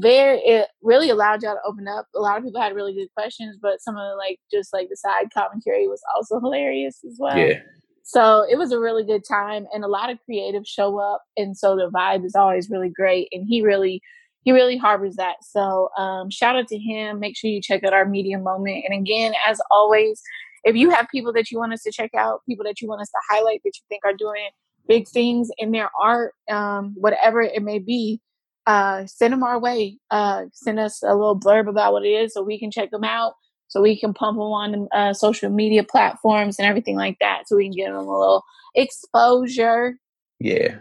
[0.00, 2.06] very it really allowed y'all to open up.
[2.14, 4.88] A lot of people had really good questions, but some of the like just like
[4.88, 7.36] the side commentary was also hilarious as well.
[7.36, 7.60] Yeah.
[8.04, 11.56] So it was a really good time and a lot of creative show up and
[11.56, 14.00] so the vibe is always really great and he really
[14.44, 15.36] he really harbors that.
[15.42, 17.20] So um shout out to him.
[17.20, 18.84] Make sure you check out our media moment.
[18.88, 20.22] And again, as always,
[20.64, 23.02] if you have people that you want us to check out, people that you want
[23.02, 24.48] us to highlight that you think are doing
[24.88, 28.20] big things in their art, um, whatever it may be,
[28.66, 29.98] uh, send them our way.
[30.10, 33.04] Uh, send us a little blurb about what it is so we can check them
[33.04, 33.34] out,
[33.68, 37.56] so we can pump them on uh, social media platforms and everything like that, so
[37.56, 38.44] we can get them a little
[38.74, 39.96] exposure.
[40.38, 40.78] Yeah,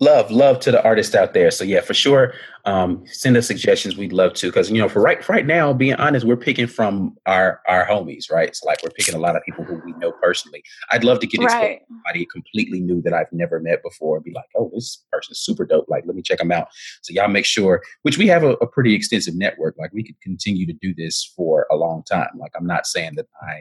[0.00, 1.50] love love to the artists out there.
[1.50, 2.34] So yeah for sure
[2.66, 3.96] um, send us suggestions.
[3.96, 6.66] We'd love to because you know for right for right now being honest we're picking
[6.66, 8.54] from our our homies right?
[8.56, 10.62] So like we're picking a lot of people who we know personally.
[10.90, 11.82] I'd love to get right.
[11.88, 15.66] somebody completely new that i've never met before and be like oh this person's super
[15.66, 15.86] dope.
[15.88, 16.68] Like let me check them out.
[17.02, 19.76] So y'all make sure which we have a, a pretty extensive network.
[19.78, 22.30] Like we could continue to do this for a long time.
[22.38, 23.60] Like i'm not saying that i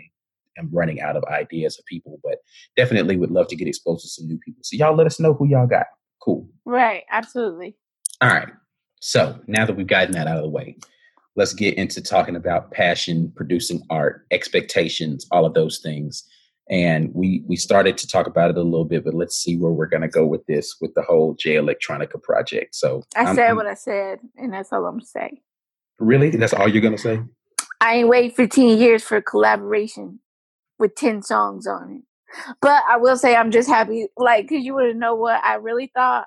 [0.58, 2.38] am running out of ideas of people, but
[2.78, 4.62] definitely would love to get exposed to some new people.
[4.64, 5.88] So y'all let us know who y'all got.
[6.24, 6.48] Cool.
[6.66, 7.04] Right.
[7.12, 7.76] Absolutely.
[8.22, 8.48] All right.
[9.02, 10.78] So now that we've gotten that out of the way,
[11.36, 16.24] let's get into talking about passion, producing art, expectations, all of those things.
[16.70, 19.74] And we we started to talk about it a little bit, but let's see where
[19.74, 22.74] we're going to go with this with the whole Jay Electronica project.
[22.74, 25.40] So I I'm, said I'm, what I said, and that's all I'm saying.
[26.00, 27.20] Really, that's all you're going to say?
[27.82, 30.20] I ain't wait 15 years for a collaboration
[30.80, 32.02] with 10 songs on it.
[32.62, 35.92] But I will say I'm just happy, like, cause you wouldn't know what I really
[35.96, 36.26] thought.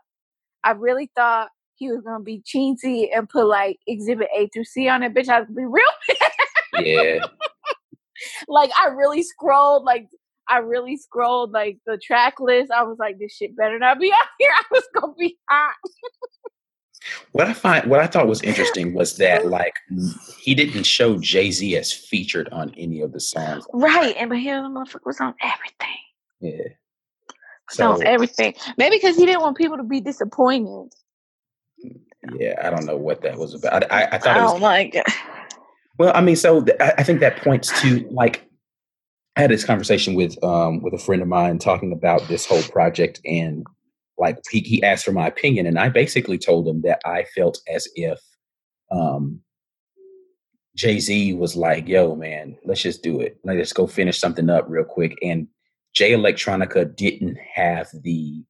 [0.64, 4.88] I really thought he was gonna be chintzy and put like Exhibit A through C
[4.88, 5.14] on it.
[5.14, 6.84] Bitch, I was be real.
[6.84, 7.24] yeah.
[8.48, 10.08] Like I really scrolled, like
[10.48, 12.70] I really scrolled like the track list.
[12.70, 14.50] I was like, this shit better not be out here.
[14.56, 15.74] I was gonna be hot.
[17.32, 19.74] What I find, what I thought was interesting was that like
[20.38, 24.14] he didn't show Jay Z as featured on any of the songs, right?
[24.16, 25.98] And but here the motherfucker was on everything.
[26.40, 26.74] Yeah.
[27.70, 30.92] So on everything, maybe because he didn't want people to be disappointed.
[32.34, 33.90] Yeah, I don't know what that was about.
[33.90, 34.36] I, I thought.
[34.36, 35.04] Oh was, my god.
[35.98, 38.48] Well, I mean, so th- I think that points to like
[39.36, 42.62] I had this conversation with um with a friend of mine talking about this whole
[42.62, 43.66] project and
[44.18, 47.60] like he, he asked for my opinion and i basically told him that i felt
[47.68, 48.18] as if
[48.90, 49.40] um
[50.76, 53.38] jay-z was like yo man let's just do it.
[53.44, 55.16] Like let's go finish something up real quick.
[55.22, 55.48] And
[55.94, 58.44] jay electronica didn't have the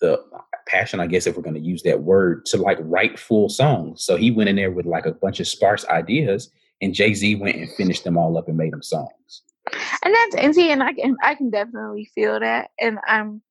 [0.00, 0.20] the
[0.66, 4.04] passion i guess if we're going to use that word to like write full songs.
[4.04, 6.50] So he went in there with like a bunch of sparse ideas
[6.82, 9.42] and jay-z went and finished them all up and made them songs.
[10.02, 13.42] And that's and see and i can i can definitely feel that and i'm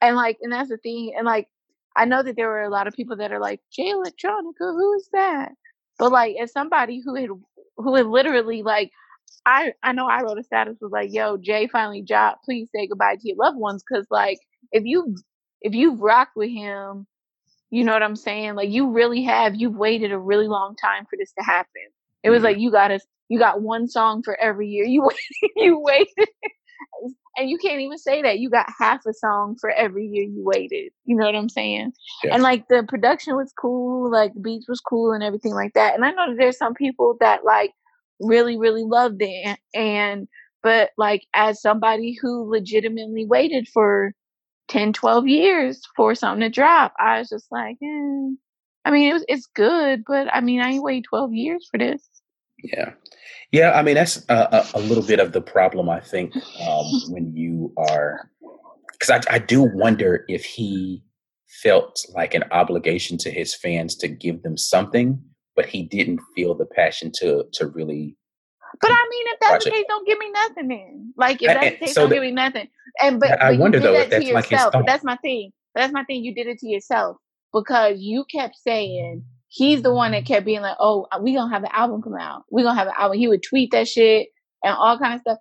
[0.00, 1.14] and like, and that's the thing.
[1.16, 1.48] And like,
[1.96, 4.94] I know that there were a lot of people that are like, Jay Electronica, who
[4.94, 5.52] is that?
[5.98, 7.30] But like, as somebody who had,
[7.76, 8.92] who had literally like,
[9.44, 12.44] I, I know I wrote a status was like, yo, Jay finally dropped.
[12.44, 13.82] Please say goodbye to your loved ones.
[13.90, 14.38] Cause like,
[14.72, 15.16] if you,
[15.60, 17.06] if you've rocked with him,
[17.70, 18.54] you know what I'm saying?
[18.54, 21.82] Like, you really have, you've waited a really long time for this to happen.
[22.22, 24.84] It was like, you got us, you got one song for every year.
[24.84, 25.08] You,
[25.56, 26.28] you waited
[27.36, 30.42] and you can't even say that you got half a song for every year you
[30.44, 30.92] waited.
[31.04, 31.92] You know what I'm saying?
[32.24, 32.34] Yes.
[32.34, 35.94] And like the production was cool, like the beats was cool and everything like that.
[35.94, 37.72] And I know that there's some people that like
[38.20, 39.58] really, really loved it.
[39.74, 40.28] And
[40.62, 44.12] but like as somebody who legitimately waited for
[44.68, 48.30] 10, 12 years for something to drop, I was just like, eh.
[48.84, 51.78] I mean, it was, it's good, but I mean, I ain't waited 12 years for
[51.78, 52.08] this.
[52.62, 52.92] Yeah.
[53.52, 53.72] Yeah.
[53.72, 57.72] I mean, that's a, a, little bit of the problem, I think, um, when you
[57.76, 58.30] are,
[58.92, 61.02] because I, I do wonder if he
[61.62, 65.20] felt like an obligation to his fans to give them something,
[65.56, 68.16] but he didn't feel the passion to to really.
[68.80, 71.12] But I mean, if that's the case, don't give me nothing then.
[71.16, 72.68] Like, if that's the case, so don't the, give me nothing.
[73.00, 74.72] And but, I but wonder though if that's like his thought.
[74.72, 75.52] But that's my thing.
[75.74, 76.22] That's my thing.
[76.22, 77.16] You did it to yourself
[77.52, 81.52] because you kept saying he's the one that kept being like, "Oh, uh, we gonna
[81.52, 82.44] have an album come out.
[82.50, 84.28] We gonna have an album." He would tweet that shit
[84.62, 85.38] and all kind of stuff.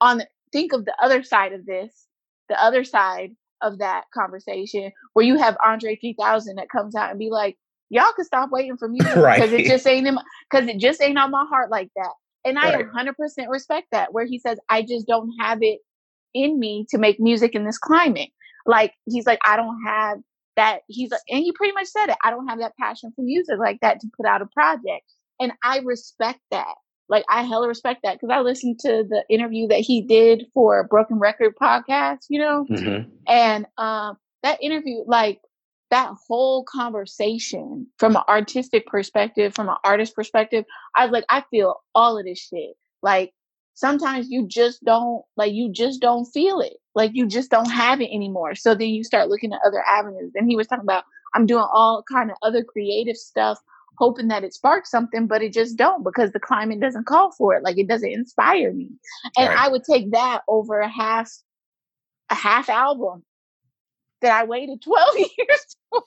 [0.00, 2.06] On the, think of the other side of this,
[2.48, 7.18] the other side of that conversation, where you have Andre 3000 that comes out and
[7.18, 7.58] be like,
[7.90, 9.52] "Y'all can stop waiting for me because right.
[9.52, 10.08] it just ain't
[10.50, 12.12] because it just ain't on my heart like that."
[12.44, 12.86] And I right.
[12.86, 13.14] 100%
[13.48, 14.14] respect that.
[14.14, 15.80] Where he says, "I just don't have it
[16.32, 18.30] in me to make music in this climate."
[18.66, 20.18] Like he's like, "I don't have."
[20.56, 22.16] That he's like and he pretty much said it.
[22.24, 25.04] I don't have that passion for music like that to put out a project.
[25.40, 26.74] And I respect that.
[27.10, 30.86] like I hella respect that because I listened to the interview that he did for
[30.88, 33.10] Broken Record podcast, you know, mm-hmm.
[33.26, 35.40] and um, that interview, like
[35.90, 40.64] that whole conversation from an artistic perspective, from an artist perspective,
[40.96, 42.76] I was like, I feel all of this shit.
[43.02, 43.32] Like
[43.80, 46.74] sometimes you just don't like you just don't feel it.
[46.94, 48.54] Like you just don't have it anymore.
[48.54, 50.32] So then you start looking at other avenues.
[50.34, 51.04] And he was talking about
[51.34, 53.58] I'm doing all kind of other creative stuff
[53.96, 57.54] hoping that it sparks something, but it just don't because the climate doesn't call for
[57.54, 57.62] it.
[57.62, 58.88] Like it doesn't inspire me.
[59.36, 59.58] And right.
[59.58, 61.30] I would take that over a half
[62.28, 63.24] a half album
[64.20, 66.02] that I waited 12 years for.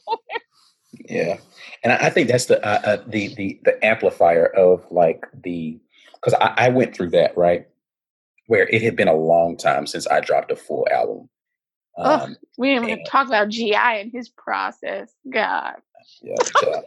[1.09, 1.37] Yeah.
[1.83, 5.79] And I, think that's the uh, uh, the the the amplifier of like the
[6.23, 7.65] because I, I went through that, right?
[8.47, 11.29] Where it had been a long time since I dropped a full album.
[11.97, 15.13] Um, oh, we didn't even talk about GI and his process.
[15.31, 15.75] God.
[16.21, 16.81] Yeah, yeah.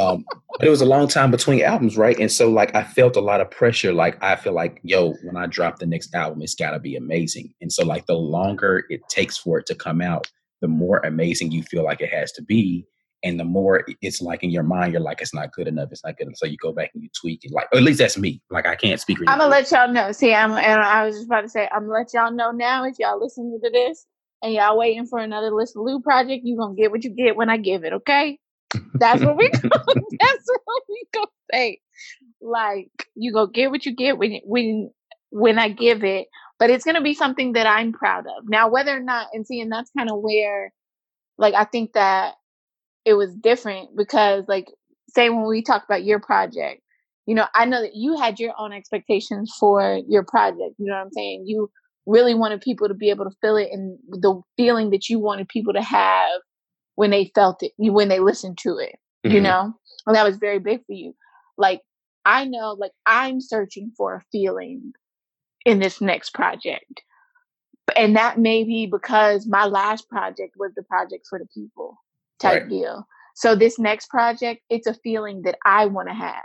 [0.00, 0.24] um,
[0.58, 2.18] but it was a long time between albums, right?
[2.18, 3.92] And so, like, I felt a lot of pressure.
[3.92, 6.96] Like, I feel like, yo, when I drop the next album, it's got to be
[6.96, 7.54] amazing.
[7.60, 10.26] And so, like, the longer it takes for it to come out,
[10.60, 12.86] the more amazing you feel like it has to be.
[13.24, 15.88] And the more it's like in your mind, you're like, it's not good enough.
[15.90, 16.26] It's not good.
[16.26, 16.36] Enough.
[16.36, 17.52] So you go back and you tweak it.
[17.52, 18.42] Like, or at least that's me.
[18.50, 19.18] Like, I can't speak.
[19.26, 20.12] I'm gonna let y'all know.
[20.12, 22.84] See, I'm, and I was just about to say, I'm gonna let y'all know now
[22.84, 24.06] if y'all listening to this
[24.42, 27.48] and y'all waiting for another Lisa Lou project, you gonna get what you get when
[27.48, 28.38] I give it, okay?
[28.94, 31.80] That's what we that's what we gonna say.
[32.42, 34.90] Like you go get what you get when when
[35.30, 38.48] when I give it, but it's gonna be something that I'm proud of.
[38.48, 40.72] Now, whether or not and see, and that's kind of where
[41.38, 42.34] like I think that
[43.04, 44.66] it was different because like
[45.08, 46.82] say when we talked about your project,
[47.26, 50.74] you know, I know that you had your own expectations for your project.
[50.78, 51.44] You know what I'm saying?
[51.46, 51.70] You
[52.06, 55.48] really wanted people to be able to feel it and the feeling that you wanted
[55.48, 56.40] people to have
[56.96, 59.34] when they felt it, when they listened to it, mm-hmm.
[59.34, 59.72] you know?
[60.06, 61.14] And that was very big for you.
[61.56, 61.80] Like,
[62.26, 64.92] I know, like, I'm searching for a feeling
[65.64, 67.02] in this next project.
[67.96, 71.96] And that may be because my last project was the project for the people
[72.44, 72.68] type right.
[72.68, 73.06] deal.
[73.34, 76.42] So this next project, it's a feeling that I want to have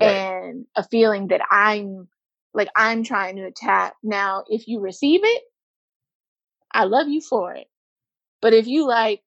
[0.00, 0.08] right.
[0.08, 2.08] and a feeling that I'm
[2.54, 3.94] like I'm trying to attack.
[4.02, 5.42] Now, if you receive it,
[6.72, 7.66] I love you for it.
[8.40, 9.22] But if you like,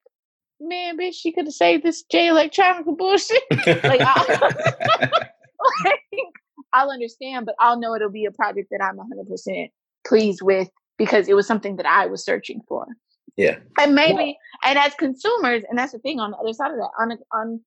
[0.60, 3.42] man, bitch, she could have saved this Jay Electronica bullshit.
[3.84, 4.26] like, I'll,
[5.84, 6.00] like,
[6.72, 9.70] I'll understand, but I'll know it'll be a project that I'm 100%
[10.06, 12.86] pleased with because it was something that I was searching for.
[13.36, 13.58] Yeah.
[13.78, 16.90] And maybe, and as consumers, and that's the thing on the other side of that,
[16.98, 17.60] on on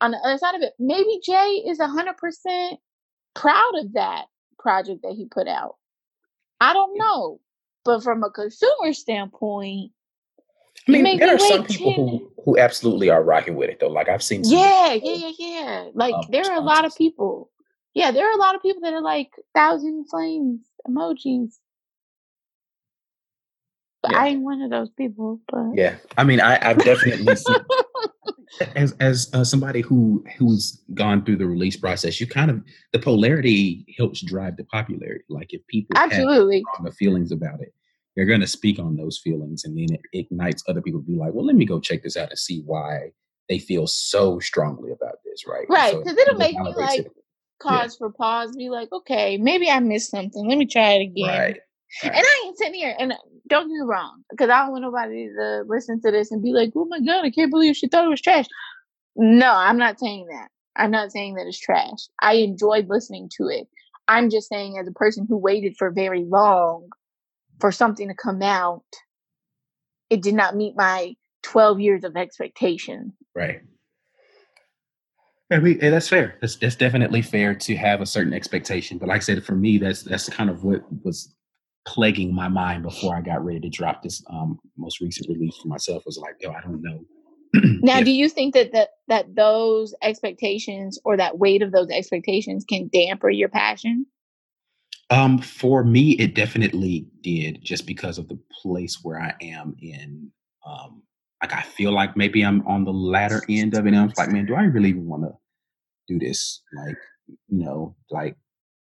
[0.00, 2.76] on the other side of it, maybe Jay is 100%
[3.34, 4.26] proud of that
[4.58, 5.76] project that he put out.
[6.60, 7.40] I don't know.
[7.84, 9.92] But from a consumer standpoint,
[10.88, 13.88] I mean, there are some people who, who absolutely are rocking with it though.
[13.88, 14.42] Like I've seen.
[14.44, 15.88] Yeah, yeah, yeah, yeah.
[15.94, 17.50] Like um, there are a lot of people.
[17.94, 21.54] Yeah, there are a lot of people that are like thousand flames emojis.
[24.10, 24.20] Yeah.
[24.20, 25.40] I ain't one of those people.
[25.48, 27.56] But yeah, I mean, I, I've definitely seen,
[28.76, 32.98] as as uh, somebody who who's gone through the release process, you kind of the
[32.98, 35.24] polarity helps drive the popularity.
[35.28, 37.74] Like if people absolutely have feelings about it,
[38.16, 41.16] they're going to speak on those feelings, and then it ignites other people to be
[41.16, 43.12] like, "Well, let me go check this out and see why
[43.48, 47.12] they feel so strongly about this." Right, right, because so it'll make me like it.
[47.60, 48.06] cause yeah.
[48.06, 50.46] for pause, be like, "Okay, maybe I missed something.
[50.46, 51.60] Let me try it again." Right.
[52.02, 52.12] Right.
[52.12, 53.14] And I ain't sitting here, and
[53.48, 56.52] don't get me wrong, because I don't want nobody to listen to this and be
[56.52, 58.46] like, "Oh my god, I can't believe she thought it was trash."
[59.16, 60.48] No, I'm not saying that.
[60.76, 62.08] I'm not saying that it's trash.
[62.20, 63.66] I enjoyed listening to it.
[64.08, 66.90] I'm just saying, as a person who waited for very long
[67.60, 68.84] for something to come out,
[70.10, 73.12] it did not meet my 12 years of expectation.
[73.34, 73.62] Right.
[75.50, 76.36] I mean, that's fair.
[76.40, 78.98] That's that's definitely fair to have a certain expectation.
[78.98, 81.35] But like I said, for me, that's that's kind of what was
[81.86, 85.68] plaguing my mind before I got ready to drop this um, most recent release for
[85.68, 86.04] myself.
[86.04, 87.00] Was like, yo, I don't know.
[87.82, 92.64] now, do you think that, that that those expectations or that weight of those expectations
[92.68, 94.06] can damper your passion?
[95.10, 100.30] Um, for me, it definitely did, just because of the place where I am in.
[100.66, 101.02] Um,
[101.40, 103.90] like I feel like maybe I'm on the latter end of it.
[103.90, 105.32] And I'm like, man, do I really want to
[106.08, 106.62] do this?
[106.74, 106.96] Like,
[107.28, 108.36] you know, like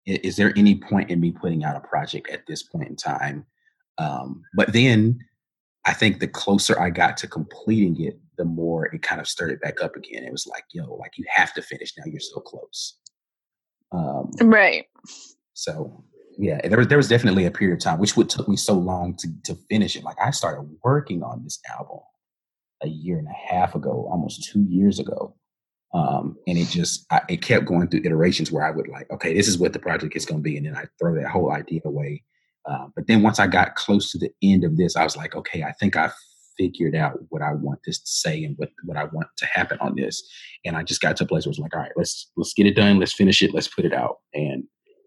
[0.09, 3.45] is there any point in me putting out a project at this point in time?
[3.97, 5.19] Um, but then
[5.85, 9.59] I think the closer I got to completing it, the more it kind of started
[9.61, 10.23] back up again.
[10.23, 12.05] It was like, yo, like you have to finish now.
[12.05, 12.97] You're so close.
[13.91, 14.85] Um, right.
[15.53, 16.03] So
[16.37, 18.73] yeah, there was there was definitely a period of time which would took me so
[18.73, 20.03] long to to finish it.
[20.03, 21.99] Like I started working on this album
[22.81, 25.35] a year and a half ago, almost two years ago.
[25.93, 29.33] Um, and it just I, it kept going through iterations where I would like, okay,
[29.33, 31.51] this is what the project is going to be, and then I throw that whole
[31.51, 32.23] idea away.
[32.69, 35.35] Uh, but then once I got close to the end of this, I was like,
[35.35, 36.11] okay, I think I
[36.57, 39.79] figured out what I want this to say and what what I want to happen
[39.81, 40.21] on this.
[40.65, 42.53] And I just got to a place where I was like, all right, let's let's
[42.53, 44.17] get it done, let's finish it, let's put it out.
[44.33, 44.65] And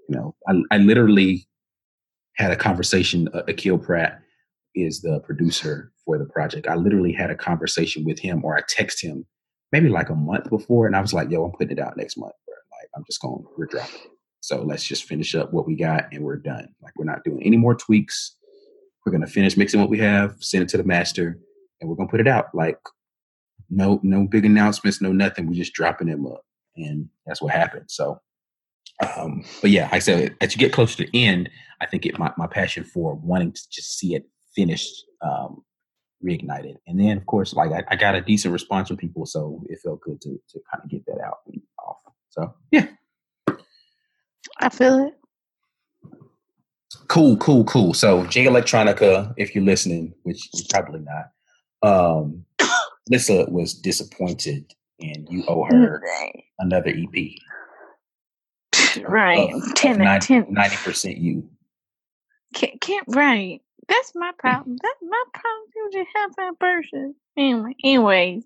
[0.08, 1.46] you know, I, I literally
[2.36, 3.28] had a conversation.
[3.32, 4.20] Uh, Akil Pratt
[4.74, 6.66] is the producer for the project.
[6.66, 9.26] I literally had a conversation with him, or I text him
[9.72, 12.16] maybe like a month before, and I was like, "Yo, I'm putting it out next
[12.16, 12.34] month.
[12.46, 12.54] Bro.
[12.78, 14.10] Like, I'm just going, we're dropping it.
[14.40, 16.68] So let's just finish up what we got, and we're done.
[16.82, 18.36] Like, we're not doing any more tweaks.
[19.04, 21.38] We're gonna finish mixing what we have, send it to the master,
[21.80, 22.54] and we're gonna put it out.
[22.54, 22.78] Like,
[23.70, 25.46] no, no big announcements, no nothing.
[25.46, 26.44] We're just dropping them up,
[26.76, 27.90] and that's what happened.
[27.90, 28.20] So,
[29.16, 31.48] um, but yeah, I said as you get closer to the end,
[31.80, 35.62] I think it my, my passion for wanting to just see it finished um,
[36.24, 36.76] reignited.
[36.86, 39.78] And then, of course, like I, I, got a decent response from people, so it
[39.82, 41.98] felt good to to kind of get that out and off.
[42.30, 42.86] So yeah,
[44.58, 45.14] I feel it.
[47.08, 47.94] Cool, cool, cool.
[47.94, 51.30] So Jay Electronica, if you're listening, which you're probably not,
[51.82, 52.44] um,
[53.08, 56.02] Lissa was disappointed, and you owe her
[56.58, 57.32] another EP.
[59.08, 61.48] Right, of, 10, of 90 percent you.
[62.54, 63.62] Can't, can't right.
[63.92, 64.78] That's my problem.
[64.82, 65.68] That's my problem.
[65.74, 67.14] You just have that person.
[67.36, 68.44] Anyway, anyways,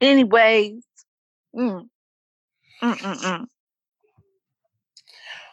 [0.00, 0.82] anyways.
[1.56, 1.88] Mm.
[2.82, 3.46] Mm-mm-mm.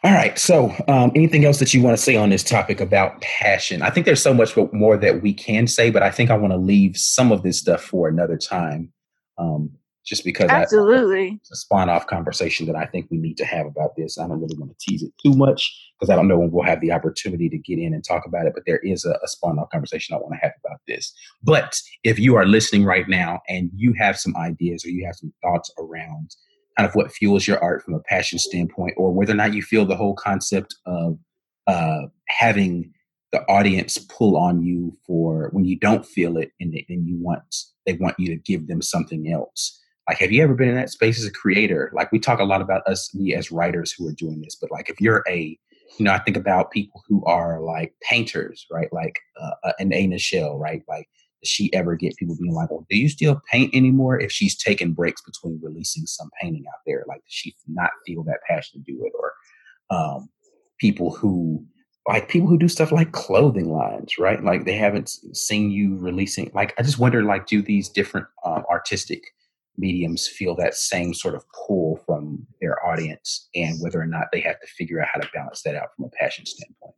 [0.03, 0.37] All right.
[0.37, 3.81] So, um, anything else that you want to say on this topic about passion?
[3.81, 6.53] I think there's so much more that we can say, but I think I want
[6.53, 8.93] to leave some of this stuff for another time.
[9.39, 9.71] Um,
[10.07, 13.65] just because absolutely it's a spawn off conversation that I think we need to have
[13.65, 14.17] about this.
[14.17, 16.65] I don't really want to tease it too much because I don't know when we'll
[16.65, 18.53] have the opportunity to get in and talk about it.
[18.55, 21.13] But there is a, a spawn off conversation I want to have about this.
[21.43, 25.15] But if you are listening right now and you have some ideas or you have
[25.15, 26.35] some thoughts around
[26.77, 29.61] kind of what fuels your art from a passion standpoint, or whether or not you
[29.61, 31.17] feel the whole concept of
[31.65, 32.93] uh, having
[33.33, 37.43] the audience pull on you for when you don't feel it and, and you want
[37.85, 40.89] they want you to give them something else like have you ever been in that
[40.89, 41.91] space as a creator?
[41.93, 44.71] Like we talk a lot about us me as writers who are doing this but
[44.71, 45.57] like if you're a
[45.97, 48.91] you know i think about people who are like painters right?
[48.91, 50.83] Like uh, uh an Ana Shell right?
[50.87, 51.07] Like
[51.41, 54.19] does she ever get people being like well do you still paint anymore?
[54.19, 57.03] if she's taking breaks between releasing some painting out there?
[57.07, 59.13] Like does she not feel that passion to do it?
[59.19, 59.33] Or
[59.89, 60.29] um
[60.79, 61.65] people who
[62.07, 64.41] like people who do stuff like clothing lines, right?
[64.41, 66.49] Like they haven't seen you releasing.
[66.53, 69.23] Like I just wonder, like, do these different um, artistic
[69.77, 74.41] mediums feel that same sort of pull from their audience and whether or not they
[74.41, 76.95] have to figure out how to balance that out from a passion standpoint.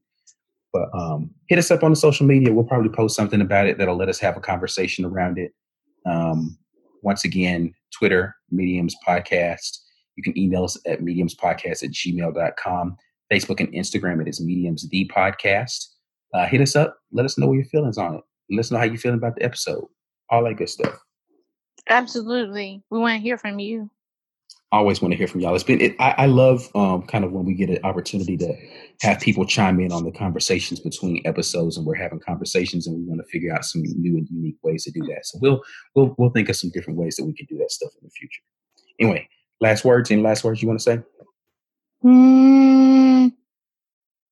[0.72, 2.54] But um, hit us up on the social media.
[2.54, 5.52] We'll probably post something about it that'll let us have a conversation around it.
[6.06, 6.58] Um,
[7.02, 9.80] once again, Twitter, Mediums Podcast.
[10.16, 12.98] You can email us at mediumspodcast at gmail.com.
[13.32, 15.86] Facebook and Instagram, it is Mediums The Podcast.
[16.34, 16.98] Uh, hit us up.
[17.12, 18.22] Let us know what your feelings on it.
[18.50, 19.86] Let us know how you feeling about the episode.
[20.30, 21.00] All that good stuff.
[21.88, 22.84] Absolutely.
[22.90, 23.90] We want to hear from you.
[24.72, 25.56] always want to hear from y'all.
[25.56, 28.54] It's been, it, I, I, love um, kind of when we get an opportunity to
[29.02, 33.04] have people chime in on the conversations between episodes and we're having conversations and we
[33.04, 35.26] want to figure out some new and unique ways to do that.
[35.26, 35.62] So we'll,
[35.96, 38.12] we'll, we'll think of some different ways that we can do that stuff in the
[38.12, 38.42] future.
[39.00, 39.28] Anyway,
[39.62, 41.02] last words, any last words you want to say?
[42.04, 43.34] Mm,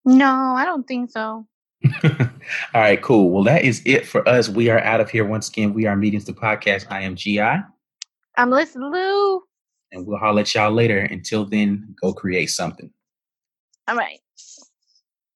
[0.05, 0.25] no,
[0.55, 1.47] I don't think so.
[2.03, 3.29] All right, cool.
[3.29, 4.49] Well, that is it for us.
[4.49, 5.73] We are out of here once again.
[5.73, 6.87] We are Mediums the Podcast.
[6.89, 7.39] I am GI.
[7.39, 9.41] I'm Lisa Lou.
[9.91, 10.99] And we'll holler at y'all later.
[10.99, 12.91] Until then, go create something.
[13.87, 14.19] All right.